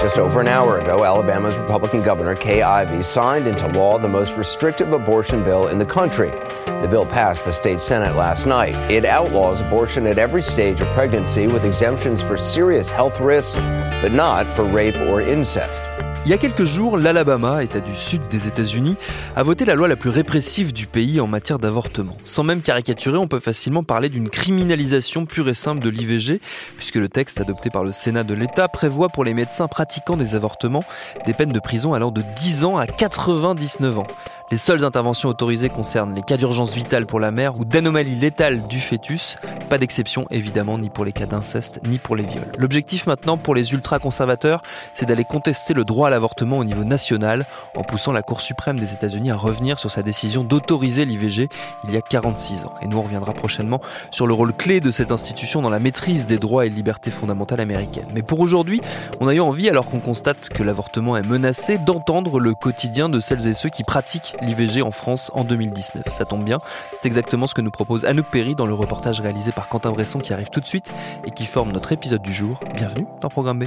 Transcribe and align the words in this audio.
Just 0.00 0.16
over 0.16 0.40
an 0.40 0.46
hour 0.46 0.78
ago, 0.78 1.04
Alabama's 1.04 1.56
Republican 1.56 2.02
Governor 2.02 2.36
Kay 2.36 2.62
Ivey 2.62 3.02
signed 3.02 3.48
into 3.48 3.66
law 3.66 3.98
the 3.98 4.06
most 4.06 4.36
restrictive 4.36 4.92
abortion 4.92 5.42
bill 5.42 5.66
in 5.66 5.78
the 5.78 5.84
country. 5.84 6.30
The 6.30 6.86
bill 6.88 7.04
passed 7.04 7.44
the 7.44 7.52
state 7.52 7.80
Senate 7.80 8.14
last 8.14 8.46
night. 8.46 8.76
It 8.92 9.04
outlaws 9.04 9.60
abortion 9.60 10.06
at 10.06 10.16
every 10.16 10.42
stage 10.42 10.80
of 10.80 10.86
pregnancy 10.94 11.48
with 11.48 11.64
exemptions 11.64 12.22
for 12.22 12.36
serious 12.36 12.88
health 12.88 13.18
risks, 13.18 13.56
but 13.56 14.12
not 14.12 14.54
for 14.54 14.62
rape 14.64 14.96
or 14.98 15.20
incest. 15.20 15.82
Il 16.24 16.30
y 16.30 16.34
a 16.34 16.38
quelques 16.38 16.64
jours, 16.64 16.98
l'Alabama, 16.98 17.62
État 17.64 17.80
du 17.80 17.94
sud 17.94 18.28
des 18.28 18.48
États-Unis, 18.48 18.96
a 19.34 19.42
voté 19.42 19.64
la 19.64 19.74
loi 19.74 19.88
la 19.88 19.96
plus 19.96 20.10
répressive 20.10 20.74
du 20.74 20.86
pays 20.86 21.20
en 21.20 21.26
matière 21.26 21.58
d'avortement. 21.58 22.16
Sans 22.24 22.44
même 22.44 22.60
caricaturer, 22.60 23.16
on 23.16 23.28
peut 23.28 23.40
facilement 23.40 23.82
parler 23.82 24.10
d'une 24.10 24.28
criminalisation 24.28 25.24
pure 25.24 25.48
et 25.48 25.54
simple 25.54 25.80
de 25.80 25.88
l'IVG, 25.88 26.40
puisque 26.76 26.96
le 26.96 27.08
texte 27.08 27.40
adopté 27.40 27.70
par 27.70 27.82
le 27.82 27.92
Sénat 27.92 28.24
de 28.24 28.34
l'État 28.34 28.68
prévoit 28.68 29.08
pour 29.08 29.24
les 29.24 29.32
médecins 29.32 29.68
pratiquant 29.68 30.16
des 30.16 30.34
avortements 30.34 30.84
des 31.24 31.32
peines 31.32 31.52
de 31.52 31.60
prison 31.60 31.94
allant 31.94 32.10
de 32.10 32.22
10 32.36 32.64
ans 32.64 32.76
à 32.76 32.86
99 32.86 33.98
ans. 33.98 34.06
Les 34.50 34.56
seules 34.56 34.82
interventions 34.82 35.28
autorisées 35.28 35.68
concernent 35.68 36.14
les 36.14 36.22
cas 36.22 36.38
d'urgence 36.38 36.72
vitale 36.72 37.04
pour 37.04 37.20
la 37.20 37.30
mère 37.30 37.60
ou 37.60 37.66
d'anomalie 37.66 38.14
létale 38.14 38.66
du 38.66 38.80
fœtus. 38.80 39.36
Pas 39.68 39.76
d'exception 39.76 40.24
évidemment 40.30 40.78
ni 40.78 40.88
pour 40.88 41.04
les 41.04 41.12
cas 41.12 41.26
d'inceste 41.26 41.82
ni 41.86 41.98
pour 41.98 42.16
les 42.16 42.22
viols. 42.22 42.50
L'objectif 42.56 43.06
maintenant 43.06 43.36
pour 43.36 43.54
les 43.54 43.74
ultra-conservateurs, 43.74 44.62
c'est 44.94 45.04
d'aller 45.04 45.26
contester 45.26 45.74
le 45.74 45.84
droit 45.84 46.06
à 46.08 46.10
l'avortement 46.10 46.56
au 46.56 46.64
niveau 46.64 46.82
national 46.82 47.44
en 47.76 47.82
poussant 47.82 48.12
la 48.12 48.22
Cour 48.22 48.40
suprême 48.40 48.80
des 48.80 48.94
États-Unis 48.94 49.30
à 49.30 49.36
revenir 49.36 49.78
sur 49.78 49.90
sa 49.90 50.02
décision 50.02 50.44
d'autoriser 50.44 51.04
l'IVG 51.04 51.50
il 51.84 51.90
y 51.90 51.98
a 51.98 52.00
46 52.00 52.64
ans. 52.64 52.72
Et 52.80 52.86
nous 52.86 52.96
on 52.96 53.02
reviendra 53.02 53.34
prochainement 53.34 53.82
sur 54.10 54.26
le 54.26 54.32
rôle 54.32 54.54
clé 54.54 54.80
de 54.80 54.90
cette 54.90 55.12
institution 55.12 55.60
dans 55.60 55.68
la 55.68 55.78
maîtrise 55.78 56.24
des 56.24 56.38
droits 56.38 56.64
et 56.64 56.70
libertés 56.70 57.10
fondamentales 57.10 57.60
américaines. 57.60 58.08
Mais 58.14 58.22
pour 58.22 58.40
aujourd'hui, 58.40 58.80
on 59.20 59.28
a 59.28 59.34
eu 59.34 59.40
envie, 59.40 59.68
alors 59.68 59.90
qu'on 59.90 60.00
constate 60.00 60.48
que 60.48 60.62
l'avortement 60.62 61.18
est 61.18 61.26
menacé, 61.26 61.76
d'entendre 61.76 62.40
le 62.40 62.54
quotidien 62.54 63.10
de 63.10 63.20
celles 63.20 63.46
et 63.46 63.52
ceux 63.52 63.68
qui 63.68 63.84
pratiquent 63.84 64.36
l'IVG 64.42 64.82
en 64.82 64.90
France 64.90 65.30
en 65.34 65.44
2019. 65.44 66.08
Ça 66.08 66.24
tombe 66.24 66.44
bien, 66.44 66.58
c'est 66.92 67.06
exactement 67.06 67.46
ce 67.46 67.54
que 67.54 67.60
nous 67.60 67.70
propose 67.70 68.04
Anouk 68.04 68.26
Perry 68.26 68.54
dans 68.54 68.66
le 68.66 68.74
reportage 68.74 69.20
réalisé 69.20 69.52
par 69.52 69.68
Quentin 69.68 69.90
Bresson 69.90 70.18
qui 70.18 70.32
arrive 70.32 70.50
tout 70.50 70.60
de 70.60 70.66
suite 70.66 70.94
et 71.26 71.30
qui 71.30 71.46
forme 71.46 71.72
notre 71.72 71.92
épisode 71.92 72.22
du 72.22 72.32
jour. 72.32 72.60
Bienvenue 72.74 73.06
dans 73.20 73.28
Programme 73.28 73.60
B. 73.60 73.64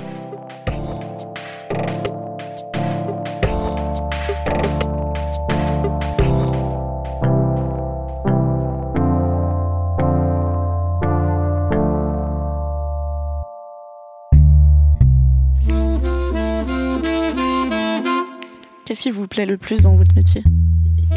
Qu'est-ce 18.92 19.04
qui 19.04 19.12
vous 19.12 19.26
plaît 19.26 19.46
le 19.46 19.58
plus 19.58 19.84
dans 19.84 19.96
votre 19.96 20.14
métier? 20.18 20.44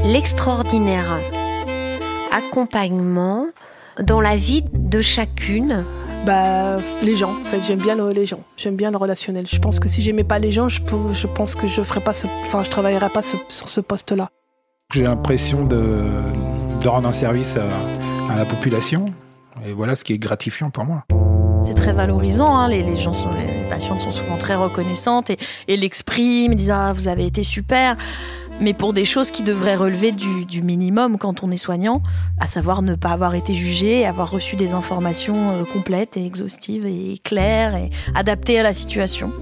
L'extraordinaire 0.04 1.18
accompagnement 2.30 3.46
dans 4.02 4.20
la 4.20 4.36
vie 4.36 4.62
de 4.72 5.00
chacune. 5.00 5.84
Bah, 6.26 6.76
les 7.02 7.16
gens, 7.16 7.32
en 7.40 7.44
fait, 7.44 7.60
j'aime 7.62 7.78
bien 7.78 7.94
le- 7.94 8.10
les 8.10 8.26
gens, 8.26 8.40
j'aime 8.56 8.76
bien 8.76 8.90
le 8.90 8.96
relationnel. 8.96 9.46
Je 9.50 9.58
pense 9.58 9.80
que 9.80 9.88
si 9.88 10.02
j'aimais 10.02 10.24
pas 10.24 10.38
les 10.38 10.50
gens, 10.52 10.68
je, 10.68 10.82
peux- 10.82 11.12
je 11.12 11.26
pense 11.26 11.54
que 11.54 11.66
je 11.66 11.82
ferais 11.82 12.00
pas 12.00 12.12
ce, 12.12 12.26
enfin, 12.42 12.62
je 12.64 12.70
travaillerais 12.70 13.10
pas 13.10 13.22
ce- 13.22 13.36
sur 13.48 13.68
ce 13.68 13.80
poste-là. 13.80 14.28
J'ai 14.92 15.02
l'impression 15.02 15.64
de, 15.64 16.22
de 16.80 16.88
rendre 16.88 17.08
un 17.08 17.12
service 17.12 17.56
à, 17.56 18.32
à 18.32 18.36
la 18.36 18.44
population. 18.44 19.04
Et 19.66 19.72
voilà 19.72 19.96
ce 19.96 20.04
qui 20.04 20.12
est 20.12 20.18
gratifiant 20.18 20.70
pour 20.70 20.84
moi. 20.84 21.04
C'est 21.62 21.74
très 21.74 21.92
valorisant, 21.94 22.54
hein. 22.58 22.68
les, 22.68 22.82
les 22.82 22.96
gens 22.96 23.14
sont, 23.14 23.30
les, 23.38 23.46
les 23.62 23.68
patientes 23.70 24.02
sont 24.02 24.12
souvent 24.12 24.36
très 24.36 24.54
reconnaissantes 24.54 25.30
et, 25.30 25.38
et 25.66 25.78
l'expriment, 25.78 26.54
disent 26.54 26.70
ah 26.70 26.92
vous 26.92 27.08
avez 27.08 27.24
été 27.24 27.42
super. 27.42 27.96
Mais 28.60 28.72
pour 28.72 28.92
des 28.92 29.04
choses 29.04 29.30
qui 29.30 29.42
devraient 29.42 29.76
relever 29.76 30.12
du, 30.12 30.62
minimum 30.62 31.18
quand 31.18 31.42
on 31.42 31.50
est 31.50 31.56
soignant, 31.56 32.02
à 32.38 32.46
savoir 32.46 32.82
ne 32.82 32.94
pas 32.94 33.10
avoir 33.10 33.34
été 33.34 33.52
jugé, 33.52 34.06
avoir 34.06 34.30
reçu 34.30 34.56
des 34.56 34.72
informations 34.72 35.50
euh, 35.50 35.64
complètes 35.64 36.16
et 36.16 36.24
exhaustives 36.24 36.86
et 36.86 37.18
claires 37.22 37.74
et 37.74 37.90
adaptées 38.14 38.58
à 38.58 38.62
la 38.62 38.72
situation. 38.72 39.32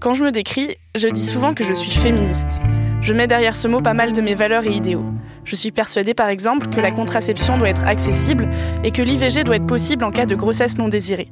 Quand 0.00 0.14
je 0.14 0.24
me 0.24 0.30
décris, 0.30 0.76
je 0.94 1.08
dis 1.08 1.24
souvent 1.24 1.54
que 1.54 1.64
je 1.64 1.72
suis 1.72 1.90
féministe. 1.90 2.60
Je 3.00 3.14
mets 3.14 3.26
derrière 3.26 3.56
ce 3.56 3.66
mot 3.66 3.80
pas 3.80 3.94
mal 3.94 4.12
de 4.12 4.20
mes 4.20 4.34
valeurs 4.34 4.64
et 4.64 4.72
idéaux. 4.72 5.06
Je 5.44 5.56
suis 5.56 5.72
persuadée 5.72 6.14
par 6.14 6.28
exemple 6.28 6.68
que 6.68 6.80
la 6.80 6.90
contraception 6.90 7.58
doit 7.58 7.68
être 7.68 7.84
accessible 7.84 8.48
et 8.84 8.92
que 8.92 9.02
l'IVG 9.02 9.44
doit 9.44 9.56
être 9.56 9.66
possible 9.66 10.04
en 10.04 10.10
cas 10.10 10.26
de 10.26 10.34
grossesse 10.34 10.78
non 10.78 10.88
désirée. 10.88 11.28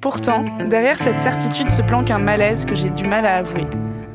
Pourtant, 0.00 0.44
derrière 0.68 0.96
cette 0.96 1.20
certitude 1.20 1.70
se 1.70 1.82
planque 1.82 2.10
un 2.10 2.18
malaise 2.18 2.66
que 2.66 2.74
j'ai 2.74 2.90
du 2.90 3.04
mal 3.04 3.26
à 3.26 3.36
avouer. 3.36 3.64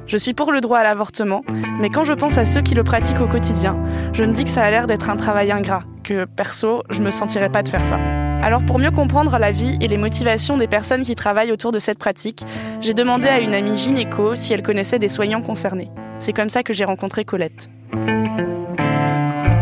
Je 0.06 0.18
suis 0.18 0.34
pour 0.34 0.52
le 0.52 0.62
droit 0.62 0.80
à 0.80 0.84
l'avortement, 0.84 1.42
mais 1.80 1.90
quand 1.90 2.04
je 2.04 2.14
pense 2.14 2.38
à 2.38 2.46
ceux 2.46 2.62
qui 2.62 2.76
le 2.76 2.84
pratiquent 2.84 3.22
au 3.22 3.28
quotidien, 3.28 3.82
je 4.14 4.24
me 4.24 4.34
dis 4.34 4.44
que 4.44 4.50
ça 4.50 4.64
a 4.64 4.70
l'air 4.70 4.86
d'être 4.86 5.10
un 5.10 5.16
travail 5.16 5.52
ingrat, 5.52 5.84
que 6.04 6.26
perso, 6.26 6.84
je 6.90 7.02
me 7.02 7.12
sentirais 7.12 7.50
pas 7.50 7.64
de 7.64 7.70
faire 7.70 7.86
ça. 7.86 8.00
Alors 8.44 8.66
pour 8.66 8.80
mieux 8.80 8.92
comprendre 8.92 9.38
la 9.38 9.52
vie 9.52 9.78
et 9.82 9.88
les 9.88 9.98
motivations 9.98 10.58
des 10.58 10.68
personnes 10.68 11.04
qui 11.04 11.16
travaillent 11.16 11.52
autour 11.52 11.72
de 11.72 11.80
cette 11.80 12.00
pratique, 12.00 12.44
j'ai 12.82 12.94
demandé 12.94 13.28
à 13.28 13.40
une 13.40 13.54
amie 13.54 13.78
gynéco 13.78 14.36
si 14.36 14.54
elle 14.54 14.64
connaissait 14.64 15.00
des 15.00 15.10
soignants 15.10 15.42
concernés. 15.42 15.90
C'est 16.20 16.34
comme 16.34 16.50
ça 16.50 16.64
que 16.64 16.74
j'ai 16.74 16.86
rencontré 16.86 17.24
Colette. 17.24 17.70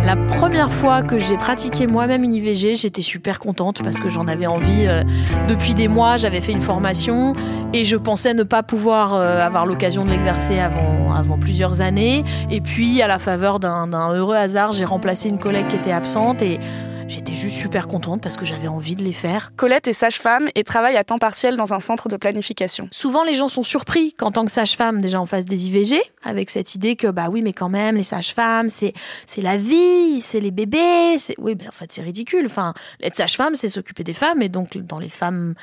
La 0.09 0.15
première 0.15 0.71
fois 0.71 1.03
que 1.03 1.19
j'ai 1.19 1.37
pratiqué 1.37 1.85
moi-même 1.85 2.23
une 2.23 2.33
IVG, 2.33 2.73
j'étais 2.73 3.03
super 3.03 3.39
contente 3.39 3.83
parce 3.83 3.99
que 3.99 4.09
j'en 4.09 4.27
avais 4.27 4.47
envie 4.47 4.87
euh, 4.87 5.03
depuis 5.47 5.75
des 5.75 5.87
mois. 5.87 6.17
J'avais 6.17 6.41
fait 6.41 6.51
une 6.51 6.61
formation 6.61 7.33
et 7.73 7.83
je 7.83 7.95
pensais 7.95 8.33
ne 8.33 8.41
pas 8.41 8.63
pouvoir 8.63 9.13
euh, 9.13 9.39
avoir 9.39 9.67
l'occasion 9.67 10.05
de 10.05 10.09
l'exercer 10.09 10.57
avant, 10.57 11.13
avant 11.13 11.37
plusieurs 11.37 11.81
années. 11.81 12.23
Et 12.49 12.59
puis, 12.59 13.03
à 13.03 13.07
la 13.07 13.19
faveur 13.19 13.59
d'un 13.59 14.11
heureux 14.11 14.35
hasard, 14.35 14.71
j'ai 14.71 14.83
remplacé 14.83 15.29
une 15.29 15.37
collègue 15.37 15.67
qui 15.67 15.75
était 15.75 15.91
absente 15.91 16.41
et 16.41 16.59
j'étais 17.09 17.33
juste 17.33 17.57
super 17.57 17.87
contente 17.87 18.21
parce 18.21 18.37
que 18.37 18.45
j'avais 18.45 18.67
envie 18.67 18.95
de 18.95 19.03
les 19.03 19.11
faire. 19.11 19.51
Colette 19.55 19.87
est 19.87 19.93
sage-femme 19.93 20.47
et 20.55 20.63
travaille 20.63 20.95
à 20.95 21.03
temps 21.03 21.17
partiel 21.17 21.57
dans 21.57 21.73
un 21.73 21.79
centre 21.79 22.07
de 22.07 22.15
planification. 22.15 22.87
Souvent, 22.91 23.23
les 23.23 23.33
gens 23.33 23.47
sont 23.47 23.63
surpris 23.63 24.13
qu'en 24.13 24.31
tant 24.31 24.45
que 24.45 24.51
sage-femme, 24.51 25.01
déjà, 25.01 25.19
on 25.19 25.25
fasse 25.25 25.45
des 25.45 25.67
IVG, 25.67 25.99
avec 26.23 26.49
cette 26.49 26.75
idée 26.75 26.95
que, 26.95 27.07
bah 27.07 27.29
oui, 27.29 27.41
mais 27.41 27.53
quand 27.53 27.69
même, 27.69 27.95
les 27.95 28.03
sages-femmes, 28.03 28.69
c'est, 28.69 28.93
c'est 29.25 29.41
la 29.41 29.57
vie, 29.57 30.21
c'est 30.21 30.39
les 30.39 30.51
bébés, 30.51 31.17
c'est, 31.17 31.35
oui, 31.39 31.55
mais 31.59 31.67
en 31.67 31.71
fait, 31.71 31.91
c'est 31.91 32.01
ridicule. 32.01 32.45
Enfin, 32.45 32.73
être 33.01 33.15
sage-femme, 33.15 33.55
c'est 33.55 33.69
s'occuper 33.69 34.03
des 34.03 34.13
femmes, 34.13 34.41
et 34.41 34.49
donc, 34.49 34.77
dans 34.77 34.99
les 34.99 35.09
femmes, 35.09 35.55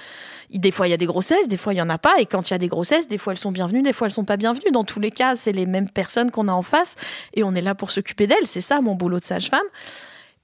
des 0.52 0.72
fois, 0.72 0.88
il 0.88 0.90
y 0.90 0.94
a 0.94 0.98
des 0.98 1.06
grossesses, 1.06 1.48
des 1.48 1.56
fois, 1.56 1.72
il 1.72 1.76
y 1.76 1.82
en 1.82 1.90
a 1.90 1.98
pas, 1.98 2.14
et 2.18 2.26
quand 2.26 2.50
il 2.50 2.54
y 2.54 2.54
a 2.54 2.58
des 2.58 2.68
grossesses, 2.68 3.06
des 3.06 3.18
fois, 3.18 3.32
elles 3.32 3.38
sont 3.38 3.52
bienvenues, 3.52 3.82
des 3.82 3.92
fois, 3.92 4.08
elles 4.08 4.12
sont 4.12 4.24
pas 4.24 4.36
bienvenues. 4.36 4.72
Dans 4.72 4.84
tous 4.84 5.00
les 5.00 5.12
cas, 5.12 5.36
c'est 5.36 5.52
les 5.52 5.66
mêmes 5.66 5.88
personnes 5.88 6.30
qu'on 6.30 6.48
a 6.48 6.52
en 6.52 6.62
face, 6.62 6.96
et 7.34 7.44
on 7.44 7.54
est 7.54 7.62
là 7.62 7.74
pour 7.74 7.92
s'occuper 7.92 8.26
d'elles. 8.26 8.46
C'est 8.46 8.60
ça, 8.60 8.80
mon 8.80 8.94
boulot 8.96 9.20
de 9.20 9.24
sage-femme. 9.24 9.66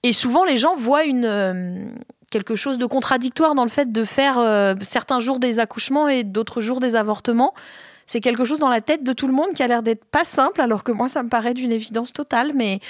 Et 0.02 0.12
souvent, 0.12 0.44
les 0.44 0.56
gens 0.56 0.75
voient 0.75 1.04
une, 1.04 1.25
euh, 1.25 1.87
quelque 2.31 2.56
chose 2.56 2.78
de 2.78 2.87
contradictoire 2.87 3.54
dans 3.54 3.62
le 3.62 3.70
fait 3.70 3.93
de 3.93 4.04
faire 4.04 4.38
euh, 4.38 4.75
certains 4.82 5.20
jours 5.20 5.38
des 5.38 5.60
accouchements 5.60 6.08
et 6.08 6.25
d'autres 6.25 6.60
jours 6.60 6.81
des 6.81 6.96
avortements. 6.96 7.54
C'est 8.06 8.20
quelque 8.20 8.44
chose 8.44 8.58
dans 8.58 8.69
la 8.69 8.81
tête 8.81 9.04
de 9.04 9.12
tout 9.12 9.28
le 9.28 9.32
monde 9.32 9.52
qui 9.54 9.62
a 9.62 9.69
l'air 9.69 9.82
d'être 9.82 10.04
pas 10.04 10.25
simple, 10.25 10.60
alors 10.60 10.82
que 10.82 10.90
moi, 10.90 11.08
ça 11.08 11.22
me 11.22 11.28
paraît 11.28 11.54
d'une 11.54 11.70
évidence 11.70 12.12
totale, 12.12 12.52
mais 12.54 12.81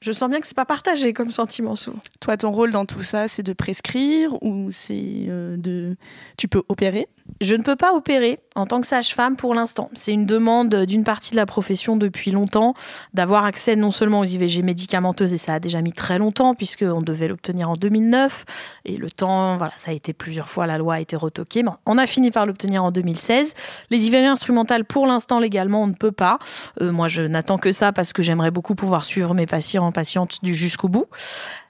je 0.00 0.12
sens 0.12 0.30
bien 0.30 0.40
que 0.40 0.46
c'est 0.46 0.56
pas 0.56 0.64
partagé 0.64 1.12
comme 1.12 1.30
sentiment 1.30 1.76
souvent. 1.76 1.98
Toi, 2.20 2.36
ton 2.36 2.52
rôle 2.52 2.70
dans 2.70 2.86
tout 2.86 3.02
ça, 3.02 3.28
c'est 3.28 3.42
de 3.42 3.52
prescrire 3.52 4.40
ou 4.42 4.70
c'est 4.70 5.26
euh, 5.28 5.56
de... 5.56 5.96
Tu 6.36 6.48
peux 6.48 6.62
opérer? 6.68 7.08
Je 7.40 7.54
ne 7.54 7.62
peux 7.62 7.76
pas 7.76 7.94
opérer 7.94 8.38
en 8.54 8.66
tant 8.66 8.80
que 8.80 8.86
sage-femme 8.86 9.36
pour 9.36 9.54
l'instant. 9.54 9.90
C'est 9.94 10.12
une 10.12 10.26
demande 10.26 10.74
d'une 10.84 11.04
partie 11.04 11.30
de 11.30 11.36
la 11.36 11.46
profession 11.46 11.96
depuis 11.96 12.30
longtemps 12.30 12.74
d'avoir 13.14 13.44
accès 13.44 13.76
non 13.76 13.90
seulement 13.90 14.20
aux 14.20 14.24
IVG 14.24 14.62
médicamenteuses, 14.62 15.32
et 15.32 15.38
ça 15.38 15.54
a 15.54 15.60
déjà 15.60 15.80
mis 15.80 15.92
très 15.92 16.18
longtemps, 16.18 16.54
puisqu'on 16.54 17.02
devait 17.02 17.28
l'obtenir 17.28 17.70
en 17.70 17.76
2009, 17.76 18.44
et 18.84 18.96
le 18.96 19.10
temps, 19.10 19.56
voilà, 19.56 19.72
ça 19.76 19.92
a 19.92 19.94
été 19.94 20.12
plusieurs 20.12 20.48
fois, 20.48 20.66
la 20.66 20.78
loi 20.78 20.94
a 20.94 21.00
été 21.00 21.16
retoquée, 21.16 21.62
on 21.86 21.98
a 21.98 22.06
fini 22.06 22.30
par 22.30 22.46
l'obtenir 22.46 22.84
en 22.84 22.90
2016. 22.90 23.54
Les 23.90 24.06
IVG 24.06 24.26
instrumentales, 24.26 24.84
pour 24.84 25.06
l'instant, 25.06 25.38
légalement, 25.38 25.82
on 25.82 25.86
ne 25.86 25.94
peut 25.94 26.12
pas. 26.12 26.38
Euh, 26.80 26.92
moi, 26.92 27.08
je 27.08 27.22
n'attends 27.22 27.58
que 27.58 27.72
ça 27.72 27.92
parce 27.92 28.12
que 28.12 28.22
j'aimerais 28.22 28.50
beaucoup 28.50 28.74
pouvoir 28.74 29.04
suivre 29.04 29.34
mes 29.34 29.46
patients 29.46 29.84
en 29.84 29.92
patientes 29.92 30.38
du 30.42 30.54
jusqu'au 30.54 30.88
bout. 30.88 31.06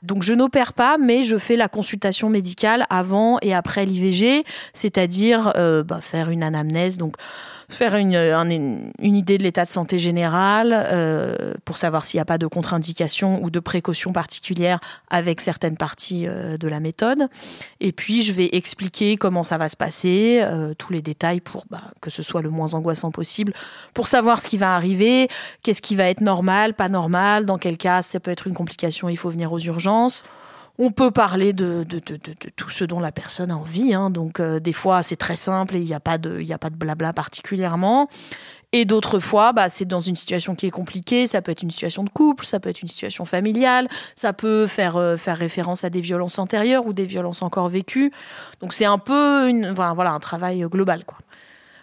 Donc, 0.02 0.22
je 0.22 0.32
n'opère 0.32 0.72
pas, 0.72 0.96
mais 0.98 1.22
je 1.22 1.36
fais 1.36 1.56
la 1.56 1.68
consultation 1.68 2.28
médicale 2.28 2.86
avant 2.90 3.38
et 3.42 3.54
après 3.54 3.84
l'IVG, 3.84 4.44
c'est-à-dire 4.72 5.49
euh, 5.56 5.82
bah, 5.82 6.00
faire 6.02 6.30
une 6.30 6.42
anamnèse, 6.42 6.96
donc 6.96 7.16
faire 7.68 7.94
une, 7.94 8.90
idée 9.00 9.38
de 9.38 9.42
l'état 9.44 9.64
de 9.64 9.70
santé 9.70 10.00
général 10.00 10.72
euh, 10.74 11.54
pour 11.64 11.76
savoir 11.76 12.04
s'il 12.04 12.18
n'y 12.18 12.22
a 12.22 12.24
pas 12.24 12.38
de 12.38 12.48
contre-indication 12.48 13.42
ou 13.44 13.50
de 13.50 13.60
précautions 13.60 14.12
particulières 14.12 14.80
avec 15.08 15.40
certaines 15.40 15.76
parties 15.76 16.26
euh, 16.26 16.56
de 16.56 16.66
la 16.66 16.80
méthode. 16.80 17.28
Et 17.78 17.92
puis, 17.92 18.22
je 18.22 18.32
vais 18.32 18.48
expliquer 18.52 19.16
comment 19.16 19.44
ça 19.44 19.56
va 19.56 19.68
se 19.68 19.76
passer, 19.76 20.44
tous 20.78 20.92
les 20.92 21.02
détails 21.02 21.40
pour 21.40 21.64
bah, 21.70 21.80
que 22.00 22.10
ce 22.10 22.22
soit 22.22 22.42
le 22.42 22.50
moins 22.50 22.74
angoissant 22.74 23.10
possible, 23.10 23.52
pour 23.94 24.08
savoir 24.08 24.40
ce 24.40 24.48
qui 24.48 24.58
va 24.58 24.74
arriver, 24.74 25.28
qu'est-ce 25.62 25.82
qui 25.82 25.94
va 25.94 26.04
être 26.04 26.20
normal, 26.20 26.74
pas 26.74 26.88
normal, 26.88 27.46
dans 27.46 27.58
quel 27.58 27.76
cas 27.76 28.02
ça 28.02 28.18
peut 28.18 28.30
être 28.30 28.46
une 28.46 28.54
complication, 28.54 29.08
il 29.08 29.16
faut 29.16 29.30
venir 29.30 29.52
aux 29.52 29.60
urgences. 29.60 30.24
On 30.78 30.90
peut 30.90 31.10
parler 31.10 31.52
de, 31.52 31.84
tout 32.56 32.70
ce 32.70 32.84
dont 32.84 33.00
la 33.00 33.12
personne 33.12 33.50
a 33.50 33.56
envie. 33.56 33.94
Hein. 33.94 34.10
Donc, 34.10 34.40
euh, 34.40 34.60
des 34.60 34.72
fois, 34.72 35.02
c'est 35.02 35.16
très 35.16 35.36
simple 35.36 35.76
et 35.76 35.80
il 35.80 35.86
n'y 35.86 35.94
a, 35.94 36.00
pas 36.00 36.18
de, 36.18 36.42
a 36.50 36.58
pas 36.58 36.70
de 36.70 36.76
blabla 36.76 37.12
particulièrement. 37.12 38.08
Et 38.72 38.84
d'autres 38.84 39.18
fois, 39.18 39.52
bah, 39.52 39.68
c'est 39.68 39.84
dans 39.84 40.00
une 40.00 40.14
situation 40.14 40.54
qui 40.54 40.66
est 40.66 40.70
compliquée. 40.70 41.26
Ça 41.26 41.42
peut 41.42 41.52
être 41.52 41.62
une 41.62 41.70
situation 41.70 42.04
de 42.04 42.10
couple, 42.10 42.46
ça 42.46 42.60
peut 42.60 42.68
être 42.68 42.82
une 42.82 42.88
situation 42.88 43.24
familiale, 43.24 43.88
ça 44.14 44.32
peut 44.32 44.66
faire, 44.66 44.96
euh, 44.96 45.16
faire 45.16 45.36
référence 45.36 45.84
à 45.84 45.90
des 45.90 46.00
violences 46.00 46.38
antérieures 46.38 46.86
ou 46.86 46.92
des 46.92 47.06
violences 47.06 47.42
encore 47.42 47.68
vécues. 47.68 48.12
Donc, 48.60 48.72
c'est 48.72 48.84
un 48.84 48.98
peu 48.98 49.48
une, 49.48 49.72
voilà, 49.72 50.12
un 50.12 50.20
travail 50.20 50.60
global. 50.70 51.04
Quoi. 51.04 51.18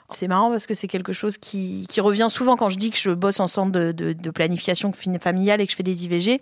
C'est 0.10 0.30
marrant 0.30 0.50
parce 0.50 0.68
que 0.68 0.74
c'est 0.74 0.88
quelque 0.88 1.12
chose 1.12 1.38
qui, 1.38 1.86
revient 2.00 2.28
souvent 2.30 2.56
quand 2.56 2.70
je 2.70 2.78
dis 2.78 2.92
que 2.92 2.98
je 2.98 3.10
bosse 3.10 3.42
en 3.42 3.48
centre 3.48 3.72
de, 3.72 4.30
planification 4.32 4.94
familiale 5.20 5.60
et 5.60 5.66
que 5.66 5.72
je 5.72 5.76
fais 5.76 5.84
des 5.84 6.06
IVG. 6.06 6.40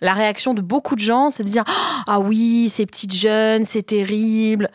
La 0.00 0.14
réaction 0.14 0.54
de 0.54 0.62
beaucoup 0.62 0.94
de 0.94 1.00
gens, 1.00 1.28
c'est 1.28 1.44
de 1.44 1.48
dire 1.48 1.64
Ah 2.06 2.20
oui, 2.20 2.70
ces 2.70 2.86
petites 2.86 3.14
jeunes, 3.14 3.66
c'est 3.66 3.82
terrible. 3.82 4.70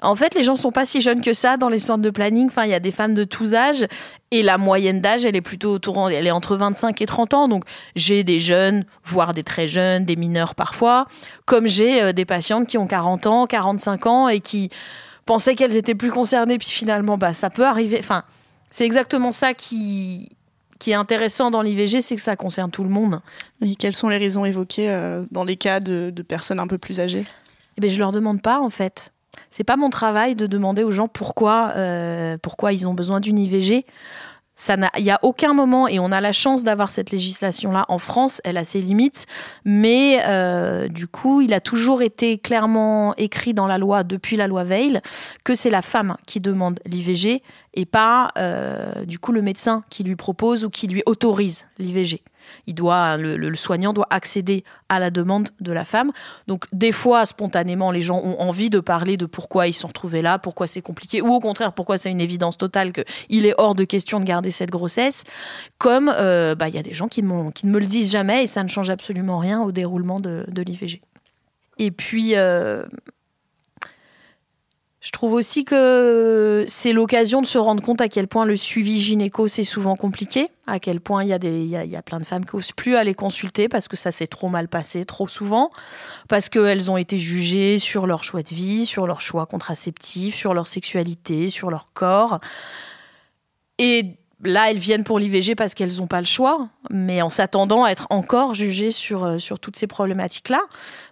En 0.00 0.16
fait, 0.16 0.34
les 0.34 0.42
gens 0.42 0.56
sont 0.56 0.72
pas 0.72 0.86
si 0.86 1.00
jeunes 1.00 1.20
que 1.20 1.32
ça 1.32 1.56
dans 1.56 1.68
les 1.68 1.78
centres 1.78 2.02
de 2.02 2.10
planning. 2.10 2.46
Enfin, 2.46 2.64
il 2.64 2.70
y 2.70 2.74
a 2.74 2.80
des 2.80 2.90
femmes 2.90 3.14
de 3.14 3.24
tous 3.24 3.54
âges 3.54 3.86
et 4.30 4.42
la 4.42 4.58
moyenne 4.58 5.00
d'âge, 5.00 5.24
elle 5.24 5.36
est 5.36 5.42
plutôt 5.42 5.70
autour, 5.70 6.10
elle 6.10 6.26
est 6.26 6.32
entre 6.32 6.56
25 6.56 7.00
et 7.02 7.06
30 7.06 7.34
ans. 7.34 7.46
Donc, 7.48 7.64
j'ai 7.94 8.24
des 8.24 8.40
jeunes, 8.40 8.84
voire 9.04 9.32
des 9.32 9.44
très 9.44 9.68
jeunes, 9.68 10.04
des 10.04 10.16
mineurs 10.16 10.54
parfois, 10.54 11.06
comme 11.44 11.66
j'ai 11.66 12.02
euh, 12.02 12.12
des 12.12 12.24
patientes 12.24 12.66
qui 12.66 12.78
ont 12.78 12.86
40 12.86 13.26
ans, 13.26 13.46
45 13.46 14.06
ans 14.06 14.28
et 14.28 14.40
qui 14.40 14.70
pensaient 15.24 15.54
qu'elles 15.54 15.76
étaient 15.76 15.94
plus 15.94 16.10
concernées, 16.10 16.58
puis 16.58 16.68
finalement, 16.68 17.18
bah, 17.18 17.32
ça 17.32 17.50
peut 17.50 17.64
arriver. 17.64 17.98
Enfin, 17.98 18.24
c'est 18.70 18.84
exactement 18.84 19.30
ça 19.30 19.54
qui, 19.54 20.28
qui 20.78 20.90
est 20.90 20.94
intéressant 20.94 21.50
dans 21.50 21.62
l'IVG, 21.62 22.00
c'est 22.00 22.16
que 22.16 22.22
ça 22.22 22.36
concerne 22.36 22.70
tout 22.70 22.82
le 22.82 22.88
monde. 22.88 23.20
Et 23.64 23.76
quelles 23.76 23.92
sont 23.92 24.08
les 24.08 24.18
raisons 24.18 24.44
évoquées 24.44 24.90
euh, 24.90 25.24
dans 25.30 25.44
les 25.44 25.56
cas 25.56 25.78
de, 25.80 26.10
personnes 26.26 26.58
un 26.58 26.66
peu 26.66 26.78
plus 26.78 26.98
âgées? 27.00 27.24
Eh 27.76 27.80
bien, 27.80 27.88
Je 27.88 27.98
leur 27.98 28.10
demande 28.10 28.42
pas, 28.42 28.60
en 28.60 28.70
fait. 28.70 29.12
C'est 29.50 29.64
pas 29.64 29.76
mon 29.76 29.90
travail 29.90 30.34
de 30.34 30.46
demander 30.46 30.82
aux 30.82 30.90
gens 30.90 31.08
pourquoi, 31.08 31.72
euh, 31.76 32.36
pourquoi 32.40 32.72
ils 32.72 32.88
ont 32.88 32.94
besoin 32.94 33.20
d'une 33.20 33.38
IVG 33.38 33.86
il 34.98 35.04
n'y 35.04 35.10
a 35.10 35.18
aucun 35.22 35.54
moment, 35.54 35.88
et 35.88 35.98
on 35.98 36.12
a 36.12 36.20
la 36.20 36.32
chance 36.32 36.64
d'avoir 36.64 36.90
cette 36.90 37.10
législation-là 37.10 37.84
en 37.88 37.98
France, 37.98 38.40
elle 38.44 38.56
a 38.56 38.64
ses 38.64 38.80
limites, 38.80 39.26
mais 39.64 40.20
euh, 40.26 40.88
du 40.88 41.06
coup, 41.06 41.40
il 41.40 41.52
a 41.52 41.60
toujours 41.60 42.02
été 42.02 42.38
clairement 42.38 43.14
écrit 43.16 43.54
dans 43.54 43.66
la 43.66 43.78
loi, 43.78 44.04
depuis 44.04 44.36
la 44.36 44.46
loi 44.46 44.64
Veil, 44.64 45.00
que 45.44 45.54
c'est 45.54 45.70
la 45.70 45.82
femme 45.82 46.16
qui 46.26 46.40
demande 46.40 46.80
l'IVG 46.86 47.42
et 47.74 47.86
pas 47.86 48.32
euh, 48.38 49.04
du 49.04 49.18
coup 49.18 49.32
le 49.32 49.42
médecin 49.42 49.84
qui 49.88 50.04
lui 50.04 50.16
propose 50.16 50.64
ou 50.64 50.70
qui 50.70 50.86
lui 50.86 51.02
autorise 51.06 51.66
l'IVG. 51.78 52.22
Il 52.66 52.74
doit, 52.74 53.16
le, 53.16 53.54
soignant 53.56 53.92
doit 53.92 54.06
accéder 54.10 54.64
à 54.88 54.98
la 54.98 55.10
demande 55.10 55.48
de 55.60 55.72
la 55.72 55.84
femme. 55.84 56.12
Donc 56.46 56.66
des 56.72 56.92
fois, 56.92 57.26
spontanément, 57.26 57.90
les 57.90 58.00
gens 58.00 58.18
ont 58.18 58.40
envie 58.40 58.70
de 58.70 58.80
parler 58.80 59.16
de 59.16 59.26
pourquoi 59.26 59.66
ils 59.66 59.72
sont 59.72 59.88
retrouvés 59.88 60.22
là, 60.22 60.38
pourquoi 60.38 60.66
c'est 60.66 60.82
compliqué, 60.82 61.22
ou 61.22 61.28
au 61.28 61.40
contraire, 61.40 61.72
pourquoi 61.72 61.98
c'est 61.98 62.10
une 62.10 62.20
évidence 62.20 62.58
totale 62.58 62.92
qu'il 62.92 63.46
est 63.46 63.54
hors 63.58 63.74
de 63.74 63.84
question 63.84 64.20
de 64.20 64.24
garder 64.24 64.50
cette 64.50 64.70
grossesse. 64.70 65.24
Comme 65.78 66.12
euh, 66.14 66.54
bah, 66.54 66.68
il 66.68 66.74
y 66.74 66.78
a 66.78 66.82
des 66.82 66.94
gens 66.94 67.08
qui, 67.08 67.22
ne 67.22 67.28
me 67.70 67.78
le 67.78 67.86
disent 67.86 68.10
jamais 68.10 68.44
et 68.44 68.46
ça 68.46 68.62
ne 68.62 68.68
change 68.68 68.90
absolument 68.90 69.38
rien 69.38 69.62
au 69.62 69.72
déroulement 69.72 70.20
de, 70.20 70.44
l'IVG. 70.62 71.00
Et 71.78 71.90
puis, 71.90 72.36
euh, 72.36 72.84
je 75.02 75.10
trouve 75.10 75.32
aussi 75.32 75.64
que 75.64 76.64
c'est 76.68 76.92
l'occasion 76.92 77.42
de 77.42 77.46
se 77.46 77.58
rendre 77.58 77.82
compte 77.82 78.00
à 78.00 78.08
quel 78.08 78.28
point 78.28 78.46
le 78.46 78.54
suivi 78.54 79.00
gynéco 79.00 79.48
c'est 79.48 79.64
souvent 79.64 79.96
compliqué, 79.96 80.48
à 80.68 80.78
quel 80.78 81.00
point 81.00 81.24
il 81.24 81.28
y 81.28 81.32
a 81.32 81.40
des 81.40 81.62
il 81.62 81.68
y 81.68 81.96
a, 81.96 82.02
plein 82.02 82.20
de 82.20 82.24
femmes 82.24 82.46
qui 82.46 82.54
osent 82.54 82.70
plus 82.70 82.94
aller 82.94 83.12
consulter 83.12 83.68
parce 83.68 83.88
que 83.88 83.96
ça 83.96 84.12
s'est 84.12 84.28
trop 84.28 84.48
mal 84.48 84.68
passé 84.68 85.04
trop 85.04 85.26
souvent, 85.26 85.72
parce 86.28 86.48
qu'elles 86.48 86.88
ont 86.88 86.96
été 86.96 87.18
jugées 87.18 87.80
sur 87.80 88.06
leur 88.06 88.22
choix 88.22 88.44
de 88.44 88.54
vie, 88.54 88.86
sur 88.86 89.08
leur 89.08 89.20
choix 89.20 89.44
contraceptif, 89.46 90.36
sur 90.36 90.54
leur 90.54 90.68
sexualité, 90.68 91.50
sur 91.50 91.68
leur 91.68 91.88
corps. 91.92 92.38
Et 93.78 94.18
là, 94.42 94.70
elles 94.70 94.78
viennent 94.78 95.04
pour 95.04 95.18
l'IVG 95.18 95.54
parce 95.54 95.74
qu'elles 95.74 95.96
n'ont 95.96 96.06
pas 96.06 96.20
le 96.20 96.26
choix, 96.26 96.68
mais 96.90 97.22
en 97.22 97.30
s'attendant 97.30 97.84
à 97.84 97.90
être 97.90 98.06
encore 98.10 98.54
jugées 98.54 98.90
sur, 98.90 99.24
euh, 99.24 99.38
sur 99.38 99.58
toutes 99.58 99.76
ces 99.76 99.86
problématiques-là. 99.86 100.60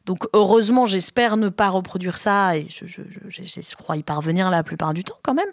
Donc, 0.07 0.25
heureusement, 0.33 0.87
j'espère 0.87 1.37
ne 1.37 1.49
pas 1.49 1.69
reproduire 1.69 2.17
ça 2.17 2.57
et 2.57 2.67
je, 2.69 3.77
crois 3.77 3.97
y 3.97 4.03
parvenir 4.03 4.51
la 4.51 4.65
plupart 4.65 4.95
du 4.95 5.05
temps 5.05 5.19
quand 5.23 5.35
même, 5.35 5.51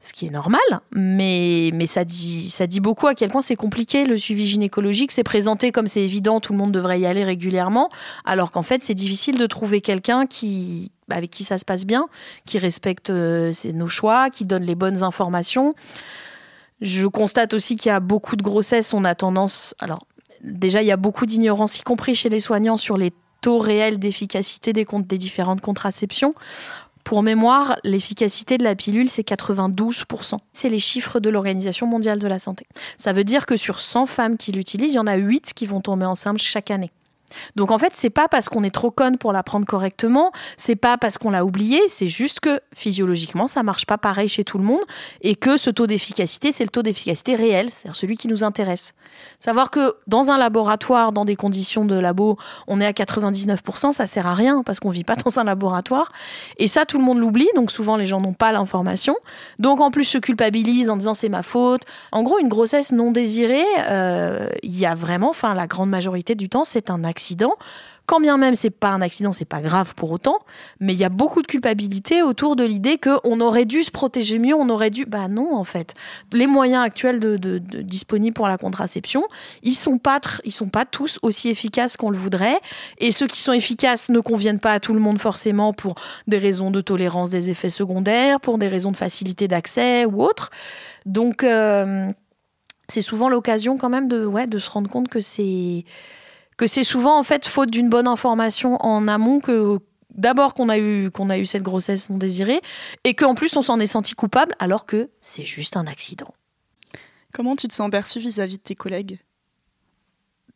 ce 0.00 0.12
qui 0.12 0.26
est 0.26 0.30
normal. 0.30 0.60
Mais, 0.94 1.70
mais 1.74 1.86
ça, 1.86 2.04
dit, 2.04 2.48
ça 2.50 2.66
dit 2.66 2.80
beaucoup 2.80 3.08
à 3.08 3.14
quel 3.14 3.30
point 3.30 3.40
c'est 3.40 3.56
compliqué 3.56 4.04
le 4.04 4.16
suivi 4.16 4.46
gynécologique. 4.46 5.10
C'est 5.10 5.24
présenté 5.24 5.72
comme 5.72 5.88
c'est 5.88 6.02
évident, 6.02 6.40
tout 6.40 6.52
le 6.52 6.58
monde 6.58 6.72
devrait 6.72 7.00
y 7.00 7.06
aller 7.06 7.24
régulièrement, 7.24 7.88
alors 8.24 8.52
qu'en 8.52 8.62
fait, 8.62 8.82
c'est 8.82 8.94
difficile 8.94 9.38
de 9.38 9.46
trouver 9.46 9.80
quelqu'un 9.80 10.26
qui, 10.26 10.92
avec 11.10 11.30
qui 11.30 11.42
ça 11.42 11.58
se 11.58 11.64
passe 11.64 11.84
bien, 11.84 12.08
qui 12.44 12.58
respecte 12.58 13.10
euh, 13.10 13.52
nos 13.74 13.88
choix, 13.88 14.30
qui 14.30 14.44
donne 14.44 14.64
les 14.64 14.74
bonnes 14.74 15.02
informations. 15.02 15.74
Je 16.80 17.06
constate 17.06 17.54
aussi 17.54 17.76
qu'il 17.76 17.88
y 17.88 17.92
a 17.92 18.00
beaucoup 18.00 18.36
de 18.36 18.42
grossesses, 18.42 18.92
on 18.92 19.04
a 19.04 19.14
tendance. 19.14 19.74
Alors, 19.78 20.06
déjà, 20.42 20.82
il 20.82 20.86
y 20.86 20.92
a 20.92 20.96
beaucoup 20.96 21.26
d'ignorance, 21.26 21.78
y 21.78 21.82
compris 21.82 22.14
chez 22.14 22.28
les 22.28 22.40
soignants, 22.40 22.76
sur 22.76 22.96
les 22.96 23.12
taux 23.40 23.58
réels 23.58 23.98
d'efficacité 23.98 24.72
des, 24.72 24.84
différentes 25.18 25.60
contraceptions. 25.60 26.34
Pour 27.04 27.22
mémoire, 27.22 27.78
l'efficacité 27.84 28.58
de 28.58 28.64
la 28.64 28.74
pilule, 28.74 29.08
c'est 29.08 29.26
92%. 29.26 30.38
C'est 30.52 30.68
les 30.68 30.80
chiffres 30.80 31.20
de 31.20 31.30
l'Organisation 31.30 31.86
mondiale 31.86 32.18
de 32.18 32.26
la 32.26 32.40
santé. 32.40 32.66
Ça 32.98 33.12
veut 33.12 33.22
dire 33.22 33.46
que 33.46 33.56
sur 33.56 33.78
100 33.78 34.06
femmes 34.06 34.36
qui 34.36 34.50
l'utilisent, 34.50 34.92
il 34.92 34.96
y 34.96 34.98
en 34.98 35.06
a 35.06 35.14
8 35.14 35.52
qui 35.54 35.66
vont 35.66 35.80
tomber 35.80 36.04
enceintes 36.04 36.38
chaque 36.38 36.70
année. 36.72 36.90
Donc 37.56 37.70
en 37.70 37.78
fait, 37.78 37.92
c'est 37.94 38.10
pas 38.10 38.28
parce 38.28 38.48
qu'on 38.48 38.62
est 38.62 38.70
trop 38.70 38.90
conne 38.90 39.18
pour 39.18 39.32
la 39.32 39.42
prendre 39.42 39.66
correctement, 39.66 40.32
c'est 40.56 40.76
pas 40.76 40.98
parce 40.98 41.18
qu'on 41.18 41.30
l'a 41.30 41.44
oublié, 41.44 41.80
c'est 41.88 42.08
juste 42.08 42.40
que 42.40 42.60
physiologiquement, 42.74 43.46
ça 43.46 43.62
marche 43.62 43.86
pas 43.86 43.98
pareil 43.98 44.28
chez 44.28 44.44
tout 44.44 44.58
le 44.58 44.64
monde 44.64 44.82
et 45.22 45.34
que 45.36 45.56
ce 45.56 45.70
taux 45.70 45.86
d'efficacité, 45.86 46.52
c'est 46.52 46.64
le 46.64 46.70
taux 46.70 46.82
d'efficacité 46.82 47.34
réel, 47.34 47.70
c'est-à-dire 47.72 47.96
celui 47.96 48.16
qui 48.16 48.28
nous 48.28 48.44
intéresse. 48.44 48.94
Savoir 49.40 49.70
que 49.70 49.96
dans 50.06 50.30
un 50.30 50.38
laboratoire, 50.38 51.12
dans 51.12 51.24
des 51.24 51.36
conditions 51.36 51.84
de 51.84 51.96
labo, 51.96 52.38
on 52.66 52.80
est 52.80 52.86
à 52.86 52.92
99%, 52.92 53.92
ça 53.92 54.06
sert 54.06 54.26
à 54.26 54.34
rien 54.34 54.62
parce 54.64 54.80
qu'on 54.80 54.90
vit 54.90 55.04
pas 55.04 55.16
dans 55.16 55.38
un 55.38 55.44
laboratoire 55.44 56.12
et 56.58 56.68
ça 56.68 56.84
tout 56.84 56.98
le 56.98 57.04
monde 57.04 57.18
l'oublie, 57.18 57.48
donc 57.54 57.70
souvent 57.70 57.96
les 57.96 58.06
gens 58.06 58.20
n'ont 58.20 58.34
pas 58.34 58.52
l'information. 58.52 59.16
Donc 59.58 59.80
en 59.80 59.90
plus 59.90 60.04
se 60.04 60.18
culpabilisent 60.18 60.90
en 60.90 60.96
disant 60.96 61.14
c'est 61.14 61.28
ma 61.28 61.42
faute. 61.42 61.82
En 62.12 62.22
gros, 62.22 62.38
une 62.38 62.48
grossesse 62.48 62.92
non 62.92 63.10
désirée, 63.10 63.64
euh, 63.88 64.48
il 64.62 64.78
y 64.78 64.86
a 64.86 64.94
vraiment, 64.94 65.30
enfin 65.30 65.54
la 65.54 65.66
grande 65.66 65.90
majorité 65.90 66.34
du 66.34 66.48
temps, 66.48 66.64
c'est 66.64 66.90
un 66.90 67.04
accident 67.04 67.15
accident. 67.16 67.54
Quand 68.06 68.20
bien 68.20 68.36
même 68.36 68.54
c'est 68.54 68.70
pas 68.70 68.90
un 68.90 69.02
accident, 69.02 69.32
c'est 69.32 69.44
pas 69.44 69.60
grave 69.60 69.94
pour 69.96 70.12
autant, 70.12 70.38
mais 70.78 70.92
il 70.92 70.98
y 70.98 71.04
a 71.04 71.08
beaucoup 71.08 71.42
de 71.42 71.46
culpabilité 71.48 72.22
autour 72.22 72.54
de 72.54 72.62
l'idée 72.62 72.98
qu'on 72.98 73.40
aurait 73.40 73.64
dû 73.64 73.82
se 73.82 73.90
protéger 73.90 74.38
mieux, 74.38 74.54
on 74.54 74.68
aurait 74.68 74.90
dû. 74.90 75.06
Bah 75.06 75.26
non, 75.26 75.56
en 75.56 75.64
fait. 75.64 75.94
Les 76.32 76.46
moyens 76.46 76.84
actuels 76.84 77.18
disponibles 77.82 78.34
pour 78.34 78.46
la 78.46 78.58
contraception, 78.58 79.24
ils 79.64 79.74
sont 79.74 79.98
pas, 79.98 80.20
ils 80.44 80.52
sont 80.52 80.68
pas 80.68 80.84
tous 80.84 81.18
aussi 81.22 81.48
efficaces 81.48 81.96
qu'on 81.96 82.10
le 82.10 82.16
voudrait, 82.16 82.60
et 82.98 83.10
ceux 83.10 83.26
qui 83.26 83.40
sont 83.40 83.52
efficaces 83.52 84.08
ne 84.08 84.20
conviennent 84.20 84.60
pas 84.60 84.74
à 84.74 84.78
tout 84.78 84.94
le 84.94 85.00
monde 85.00 85.18
forcément 85.18 85.72
pour 85.72 85.96
des 86.28 86.38
raisons 86.38 86.70
de 86.70 86.80
tolérance 86.80 87.30
des 87.30 87.50
effets 87.50 87.70
secondaires, 87.70 88.38
pour 88.38 88.58
des 88.58 88.68
raisons 88.68 88.92
de 88.92 88.96
facilité 88.96 89.48
d'accès 89.48 90.04
ou 90.04 90.22
autres. 90.22 90.50
Donc 91.06 91.42
euh, 91.42 92.12
c'est 92.88 93.00
souvent 93.00 93.28
l'occasion 93.28 93.78
quand 93.78 93.88
même 93.88 94.06
de, 94.06 94.24
ouais, 94.24 94.46
de 94.46 94.58
se 94.58 94.70
rendre 94.70 94.88
compte 94.88 95.08
que 95.08 95.18
c'est 95.18 95.84
que 96.56 96.66
c'est 96.66 96.84
souvent 96.84 97.18
en 97.18 97.22
fait 97.22 97.46
faute 97.46 97.70
d'une 97.70 97.88
bonne 97.88 98.08
information 98.08 98.76
en 98.76 99.08
amont 99.08 99.40
que 99.40 99.78
d'abord 100.10 100.54
qu'on 100.54 100.68
a 100.68 100.78
eu 100.78 101.10
qu'on 101.10 101.30
a 101.30 101.38
eu 101.38 101.44
cette 101.44 101.62
grossesse 101.62 102.10
non 102.10 102.16
désirée 102.16 102.60
et 103.04 103.14
qu'en 103.14 103.34
plus 103.34 103.56
on 103.56 103.62
s'en 103.62 103.78
est 103.80 103.86
senti 103.86 104.14
coupable 104.14 104.54
alors 104.58 104.86
que 104.86 105.10
c'est 105.20 105.44
juste 105.44 105.76
un 105.76 105.86
accident. 105.86 106.34
Comment 107.32 107.56
tu 107.56 107.68
te 107.68 107.74
sens 107.74 107.90
perçue 107.90 108.20
vis-à-vis 108.20 108.56
de 108.56 108.62
tes 108.62 108.74
collègues? 108.74 109.20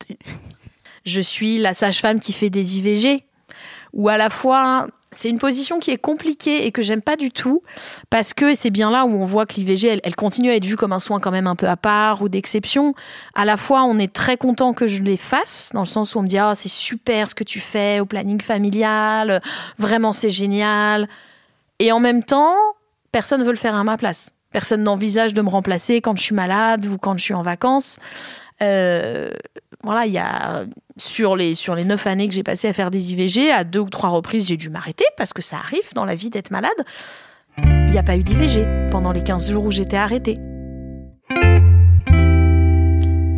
Je 1.05 1.21
suis 1.21 1.59
la 1.59 1.75
sage-femme 1.75 2.21
qui 2.21 2.33
fait 2.33 2.51
des 2.51 2.79
IVG 2.79 3.25
ou 3.93 4.09
à 4.09 4.17
la 4.17 4.31
fois 4.31 4.87
c'est 5.13 5.29
une 5.29 5.39
position 5.39 5.81
qui 5.81 5.91
est 5.91 5.99
compliquée 5.99 6.67
et 6.67 6.73
que 6.73 6.83
j'aime 6.83 7.03
pas 7.03 7.17
du 7.17 7.31
tout 7.31 7.63
parce 8.11 8.33
que 8.33 8.55
c'est 8.55 8.71
bien 8.71 8.91
là 8.91 9.05
où 9.05 9.11
on 9.11 9.25
voit 9.25 9.45
que 9.45 9.55
l'IVG 9.55 10.01
elle, 10.03 10.15
continue 10.15 10.51
à 10.51 10.57
être 10.57 10.65
vue 10.65 10.77
comme 10.77 10.93
un 10.93 11.01
soin 11.01 11.19
quand 11.19 11.33
même 11.33 11.49
un 11.49 11.57
peu 11.57 11.69
à 11.69 11.77
part 11.77 12.23
ou 12.23 12.29
d'exception. 12.29 12.95
À 13.35 13.45
la 13.45 13.57
fois 13.57 13.83
on 13.85 13.99
est 13.99 14.13
très 14.13 14.37
content 14.37 14.73
que 14.73 14.87
je 14.87 15.03
les 15.03 15.17
fasse 15.17 15.71
dans 15.75 15.81
le 15.81 15.87
sens 15.87 16.15
où 16.15 16.19
on 16.19 16.23
me 16.23 16.29
dit 16.29 16.39
ah 16.39 16.55
c'est 16.55 16.69
super 16.69 17.29
ce 17.29 17.35
que 17.35 17.45
tu 17.45 17.59
fais 17.59 17.99
au 17.99 18.07
planning 18.07 18.41
familial, 18.41 19.41
vraiment 19.79 20.13
c'est 20.13 20.31
génial. 20.31 21.09
Et 21.81 21.91
en 21.91 22.01
même 22.01 22.23
temps 22.23 22.55
personne 23.11 23.43
veut 23.43 23.53
le 23.53 23.59
faire 23.59 23.75
à 23.75 23.83
ma 23.83 23.97
place. 23.97 24.31
Personne 24.53 24.83
n'envisage 24.83 25.35
de 25.35 25.43
me 25.43 25.49
remplacer 25.49 26.01
quand 26.01 26.17
je 26.17 26.23
suis 26.23 26.35
malade 26.35 26.87
ou 26.87 26.99
quand 26.99 27.19
je 27.19 27.25
suis 27.25 27.35
en 27.35 27.43
vacances. 27.43 27.99
Euh, 28.63 29.31
voilà, 29.83 30.07
il 30.07 30.13
y 30.13 30.19
a 30.19 30.65
sur 31.01 31.37
les 31.37 31.55
sur 31.55 31.75
les 31.75 31.85
neuf 31.85 32.07
années 32.07 32.29
que 32.29 32.35
j'ai 32.35 32.43
passées 32.43 32.69
à 32.69 32.73
faire 32.73 32.91
des 32.91 33.13
IVG, 33.13 33.51
à 33.51 33.65
deux 33.65 33.81
ou 33.81 33.89
trois 33.89 34.11
reprises, 34.11 34.47
j'ai 34.47 34.57
dû 34.57 34.71
m'arrêter 34.71 35.05
parce 35.17 35.33
que 35.33 35.43
ça 35.43 35.57
arrive 35.57 35.95
dans 35.95 36.05
la 36.05 36.15
vie 36.15 36.31
d'être 36.31 36.51
malade. 36.51 36.71
Il 37.59 37.93
n'y 37.93 37.99
a 37.99 38.03
pas 38.03 38.17
eu 38.17 38.21
d'IVG 38.21 38.67
pendant 38.91 39.13
les 39.13 39.23
15 39.23 39.51
jours 39.51 39.65
où 39.65 39.71
j'étais 39.71 39.97
arrêtée. 39.97 40.39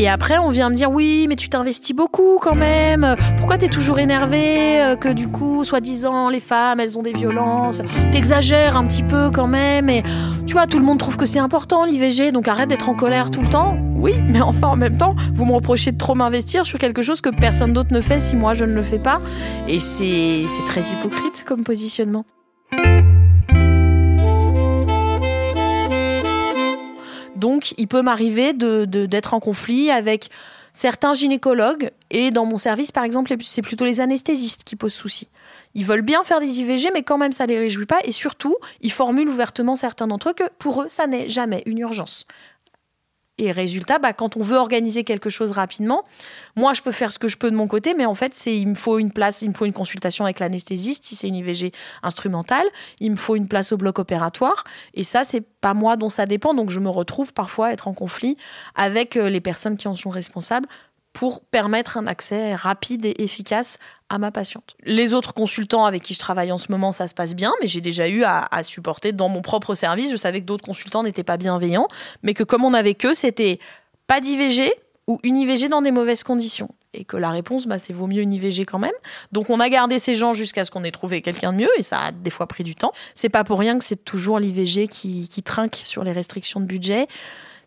Et 0.02 0.08
après, 0.08 0.36
on 0.36 0.48
vient 0.48 0.68
me 0.68 0.74
dire 0.74 0.90
oui, 0.90 1.26
mais 1.28 1.36
tu 1.36 1.48
t'investis 1.48 1.94
beaucoup 1.94 2.38
quand 2.40 2.56
même. 2.56 3.14
Pourquoi 3.36 3.56
t'es 3.56 3.68
toujours 3.68 4.00
énervé 4.00 4.82
euh, 4.82 4.96
que 4.96 5.08
du 5.08 5.28
coup, 5.28 5.62
soi-disant, 5.62 6.28
les 6.28 6.40
femmes, 6.40 6.80
elles 6.80 6.98
ont 6.98 7.04
des 7.04 7.12
violences? 7.12 7.82
T'exagères 8.10 8.76
un 8.76 8.84
petit 8.84 9.04
peu 9.04 9.30
quand 9.30 9.46
même. 9.46 9.88
Et 9.88 10.02
tu 10.44 10.54
vois, 10.54 10.66
tout 10.66 10.80
le 10.80 10.84
monde 10.84 10.98
trouve 10.98 11.16
que 11.16 11.24
c'est 11.24 11.38
important 11.38 11.84
l'IVG, 11.84 12.32
donc 12.32 12.48
arrête 12.48 12.68
d'être 12.68 12.88
en 12.88 12.96
colère 12.96 13.30
tout 13.30 13.42
le 13.42 13.48
temps. 13.48 13.76
Oui, 13.94 14.14
mais 14.26 14.40
enfin 14.40 14.66
en 14.66 14.76
même 14.76 14.98
temps, 14.98 15.14
vous 15.34 15.44
me 15.44 15.52
reprochez 15.52 15.92
de 15.92 15.98
trop 15.98 16.16
m'investir 16.16 16.66
sur 16.66 16.80
quelque 16.80 17.02
chose 17.02 17.20
que 17.20 17.30
personne 17.30 17.72
d'autre 17.72 17.92
ne 17.92 18.00
fait 18.00 18.18
si 18.18 18.34
moi 18.34 18.54
je 18.54 18.64
ne 18.64 18.74
le 18.74 18.82
fais 18.82 18.98
pas. 18.98 19.20
Et 19.68 19.78
c'est 19.78 20.48
très 20.66 20.80
hypocrite 20.80 21.44
comme 21.46 21.62
positionnement. 21.62 22.24
Donc, 27.42 27.74
il 27.76 27.88
peut 27.88 28.02
m'arriver 28.02 28.52
d'être 28.52 28.86
de, 28.86 29.34
en 29.34 29.40
conflit 29.40 29.90
avec 29.90 30.30
certains 30.72 31.12
gynécologues. 31.12 31.90
Et 32.10 32.30
dans 32.30 32.46
mon 32.46 32.56
service, 32.56 32.92
par 32.92 33.02
exemple, 33.02 33.34
c'est 33.40 33.62
plutôt 33.62 33.84
les 33.84 34.00
anesthésistes 34.00 34.62
qui 34.62 34.76
posent 34.76 34.94
souci. 34.94 35.26
Ils 35.74 35.84
veulent 35.84 36.02
bien 36.02 36.22
faire 36.22 36.38
des 36.38 36.60
IVG, 36.60 36.90
mais 36.94 37.02
quand 37.02 37.18
même, 37.18 37.32
ça 37.32 37.46
les 37.46 37.58
réjouit 37.58 37.86
pas. 37.86 37.98
Et 38.04 38.12
surtout, 38.12 38.54
ils 38.80 38.92
formulent 38.92 39.28
ouvertement 39.28 39.74
certains 39.74 40.06
d'entre 40.06 40.28
eux 40.28 40.34
que 40.34 40.44
pour 40.60 40.82
eux, 40.82 40.86
ça 40.88 41.08
n'est 41.08 41.28
jamais 41.28 41.64
une 41.66 41.78
urgence. 41.78 42.26
Et 43.38 43.50
résultat, 43.50 43.98
bah, 43.98 44.12
quand 44.12 44.36
on 44.36 44.42
veut 44.42 44.56
organiser 44.56 45.04
quelque 45.04 45.30
chose 45.30 45.52
rapidement, 45.52 46.04
moi, 46.54 46.74
je 46.74 46.82
peux 46.82 46.92
faire 46.92 47.12
ce 47.12 47.18
que 47.18 47.28
je 47.28 47.38
peux 47.38 47.50
de 47.50 47.56
mon 47.56 47.66
côté, 47.66 47.94
mais 47.94 48.04
en 48.04 48.14
fait, 48.14 48.34
c'est 48.34 48.56
il 48.56 48.68
me 48.68 48.74
faut 48.74 48.98
une 48.98 49.10
place, 49.10 49.40
il 49.40 49.48
me 49.48 49.54
faut 49.54 49.64
une 49.64 49.72
consultation 49.72 50.24
avec 50.24 50.38
l'anesthésiste 50.38 51.04
si 51.04 51.16
c'est 51.16 51.28
une 51.28 51.36
IVG 51.36 51.72
instrumentale, 52.02 52.66
il 53.00 53.10
me 53.10 53.16
faut 53.16 53.34
une 53.34 53.48
place 53.48 53.72
au 53.72 53.78
bloc 53.78 53.98
opératoire, 53.98 54.64
et 54.92 55.02
ça, 55.02 55.24
c'est 55.24 55.40
pas 55.40 55.72
moi 55.72 55.96
dont 55.96 56.10
ça 56.10 56.26
dépend, 56.26 56.52
donc 56.52 56.68
je 56.68 56.78
me 56.78 56.90
retrouve 56.90 57.32
parfois 57.32 57.68
à 57.68 57.72
être 57.72 57.88
en 57.88 57.94
conflit 57.94 58.36
avec 58.74 59.16
euh, 59.16 59.30
les 59.30 59.40
personnes 59.40 59.78
qui 59.78 59.88
en 59.88 59.94
sont 59.94 60.10
responsables 60.10 60.68
pour 61.12 61.40
permettre 61.40 61.98
un 61.98 62.06
accès 62.06 62.54
rapide 62.54 63.04
et 63.04 63.22
efficace 63.22 63.78
à 64.08 64.18
ma 64.18 64.30
patiente. 64.30 64.76
Les 64.84 65.14
autres 65.14 65.34
consultants 65.34 65.84
avec 65.84 66.02
qui 66.02 66.14
je 66.14 66.18
travaille 66.18 66.52
en 66.52 66.58
ce 66.58 66.70
moment, 66.70 66.92
ça 66.92 67.06
se 67.06 67.14
passe 67.14 67.34
bien, 67.34 67.52
mais 67.60 67.66
j'ai 67.66 67.80
déjà 67.80 68.08
eu 68.08 68.24
à, 68.24 68.48
supporter 68.62 69.12
dans 69.12 69.28
mon 69.28 69.42
propre 69.42 69.74
service. 69.74 70.10
Je 70.10 70.16
savais 70.16 70.40
que 70.40 70.46
d'autres 70.46 70.64
consultants 70.64 71.02
n'étaient 71.02 71.24
pas 71.24 71.36
bienveillants, 71.36 71.88
mais 72.22 72.34
que 72.34 72.44
comme 72.44 72.64
on 72.64 72.74
avait 72.74 72.94
que, 72.94 73.14
c'était 73.14 73.58
pas 74.06 74.20
d'IVG 74.20 74.72
ou 75.06 75.18
une 75.22 75.36
IVG 75.36 75.68
dans 75.68 75.82
des 75.82 75.90
mauvaises 75.90 76.22
conditions. 76.22 76.68
Et 76.94 77.04
que 77.04 77.16
la 77.16 77.30
réponse, 77.30 77.66
bah, 77.66 77.78
c'est 77.78 77.92
vaut 77.92 78.06
mieux 78.06 78.20
une 78.20 78.34
IVG 78.34 78.66
quand 78.66 78.78
même. 78.78 78.92
Donc 79.32 79.50
on 79.50 79.60
a 79.60 79.68
gardé 79.68 79.98
ces 79.98 80.14
gens 80.14 80.32
jusqu'à 80.32 80.64
ce 80.64 80.70
qu'on 80.70 80.84
ait 80.84 80.90
trouvé 80.90 81.22
quelqu'un 81.22 81.52
de 81.52 81.58
mieux, 81.58 81.70
et 81.78 81.82
ça 81.82 82.00
a 82.00 82.12
des 82.12 82.30
fois 82.30 82.46
pris 82.46 82.64
du 82.64 82.74
temps. 82.74 82.92
C'est 83.14 83.30
pas 83.30 83.44
pour 83.44 83.58
rien 83.58 83.78
que 83.78 83.84
c'est 83.84 84.04
toujours 84.04 84.38
l'IVG 84.38 84.88
qui, 84.88 85.28
qui 85.28 85.42
trinque 85.42 85.80
sur 85.84 86.04
les 86.04 86.12
restrictions 86.12 86.60
de 86.60 86.66
budget. 86.66 87.06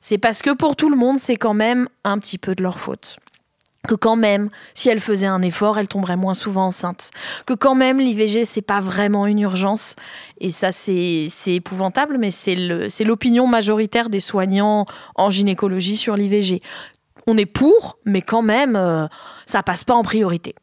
C'est 0.01 0.19
parce 0.19 0.43
que 0.43 0.51
pour 0.51 0.75
tout 0.75 0.89
le 0.89 0.95
monde, 0.95 1.17
c'est 1.17 1.35
quand 1.35 1.55
même 1.55 1.89
un 2.03 2.19
petit 2.19 2.37
peu 2.37 2.53
de 2.53 2.61
leur 2.61 2.79
faute 2.79 3.17
que 3.85 3.95
quand 3.95 4.15
même, 4.15 4.49
si 4.73 4.89
elle 4.89 4.99
faisait 4.99 5.27
un 5.27 5.41
effort, 5.41 5.77
elle 5.77 5.87
tomberait 5.87 6.17
moins 6.17 6.33
souvent 6.33 6.67
enceinte. 6.67 7.11
Que 7.45 7.53
quand 7.53 7.75
même, 7.75 7.99
l'IVG, 7.99 8.45
c'est 8.45 8.61
pas 8.61 8.81
vraiment 8.81 9.25
une 9.27 9.39
urgence. 9.39 9.95
Et 10.39 10.49
ça, 10.49 10.71
c'est 10.71 11.29
épouvantable, 11.47 12.17
mais 12.17 12.31
c'est 12.31 12.55
l'opinion 13.03 13.47
majoritaire 13.47 14.09
des 14.09 14.19
soignants 14.19 14.85
en 15.15 15.29
gynécologie 15.29 15.97
sur 15.97 16.15
l'IVG. 16.15 16.61
On 17.27 17.37
est 17.37 17.47
pour, 17.47 17.97
mais 18.05 18.21
quand 18.21 18.43
même, 18.43 18.75
euh, 18.75 19.07
ça 19.47 19.63
passe 19.63 19.83
pas 19.83 19.95
en 19.95 20.03
priorité. 20.03 20.53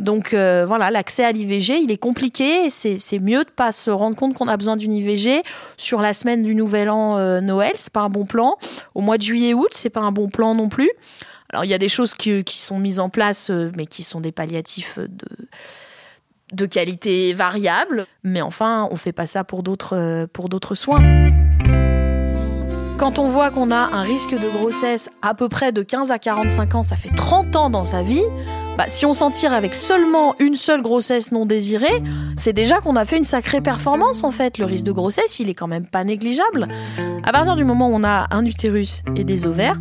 Donc 0.00 0.34
euh, 0.34 0.64
voilà, 0.66 0.90
l'accès 0.90 1.24
à 1.24 1.30
l'IVG, 1.30 1.78
il 1.80 1.92
est 1.92 1.98
compliqué. 1.98 2.70
C'est 2.70 3.18
mieux 3.20 3.44
de 3.44 3.50
pas 3.50 3.70
se 3.70 3.90
rendre 3.90 4.16
compte 4.16 4.34
qu'on 4.34 4.48
a 4.48 4.56
besoin 4.56 4.76
d'une 4.76 4.92
IVG 4.92 5.42
sur 5.76 6.00
la 6.00 6.12
semaine 6.12 6.42
du 6.42 6.56
Nouvel 6.56 6.90
An 6.90 7.18
euh, 7.18 7.40
Noël, 7.40 7.72
c'est 7.76 7.92
pas 7.92 8.00
un 8.00 8.08
bon 8.08 8.26
plan. 8.26 8.56
Au 8.96 9.00
mois 9.00 9.16
de 9.16 9.22
juillet-août, 9.22 9.68
c'est 9.70 9.90
pas 9.90 10.00
un 10.00 10.10
bon 10.10 10.28
plan 10.28 10.56
non 10.56 10.68
plus. 10.68 10.90
Alors 11.52 11.64
il 11.64 11.68
y 11.68 11.74
a 11.74 11.78
des 11.78 11.88
choses 11.88 12.14
qui, 12.14 12.44
sont 12.48 12.78
mises 12.78 13.00
en 13.00 13.08
place, 13.08 13.50
euh, 13.50 13.70
mais 13.76 13.86
qui 13.86 14.02
sont 14.02 14.20
des 14.20 14.32
palliatifs 14.32 14.98
de, 14.98 15.28
de 16.52 16.66
qualité 16.66 17.32
variable. 17.34 18.06
Mais 18.22 18.42
enfin, 18.42 18.88
on 18.90 18.96
fait 18.96 19.12
pas 19.12 19.26
ça 19.26 19.44
pour 19.44 19.62
d'autres 19.62 19.96
euh, 19.96 20.26
pour 20.30 20.48
d'autres 20.48 20.74
soins. 20.74 21.02
Quand 22.98 23.20
on 23.20 23.28
voit 23.28 23.50
qu'on 23.50 23.70
a 23.70 23.76
un 23.76 24.02
risque 24.02 24.32
de 24.32 24.48
grossesse 24.58 25.08
à 25.22 25.32
peu 25.32 25.48
près 25.48 25.70
de 25.70 25.82
15 25.82 26.10
à 26.10 26.18
45 26.18 26.74
ans, 26.74 26.82
ça 26.82 26.96
fait 26.96 27.14
30 27.14 27.54
ans 27.54 27.70
dans 27.70 27.84
sa 27.84 28.02
vie, 28.02 28.24
bah, 28.78 28.84
si 28.86 29.04
on 29.04 29.12
s'en 29.12 29.32
tire 29.32 29.52
avec 29.52 29.74
seulement 29.74 30.36
une 30.38 30.54
seule 30.54 30.82
grossesse 30.82 31.32
non 31.32 31.46
désirée, 31.46 32.00
c'est 32.36 32.52
déjà 32.52 32.78
qu'on 32.78 32.94
a 32.94 33.04
fait 33.04 33.16
une 33.16 33.24
sacrée 33.24 33.60
performance 33.60 34.22
en 34.22 34.30
fait. 34.30 34.56
Le 34.56 34.66
risque 34.66 34.84
de 34.84 34.92
grossesse, 34.92 35.40
il 35.40 35.50
est 35.50 35.54
quand 35.54 35.66
même 35.66 35.84
pas 35.84 36.04
négligeable. 36.04 36.68
À 37.24 37.32
partir 37.32 37.56
du 37.56 37.64
moment 37.64 37.88
où 37.88 37.92
on 37.92 38.04
a 38.04 38.28
un 38.30 38.44
utérus 38.44 39.02
et 39.16 39.24
des 39.24 39.46
ovaires, 39.46 39.80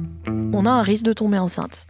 on 0.52 0.66
a 0.66 0.72
un 0.72 0.82
risque 0.82 1.06
de 1.06 1.14
tomber 1.14 1.38
enceinte. 1.38 1.86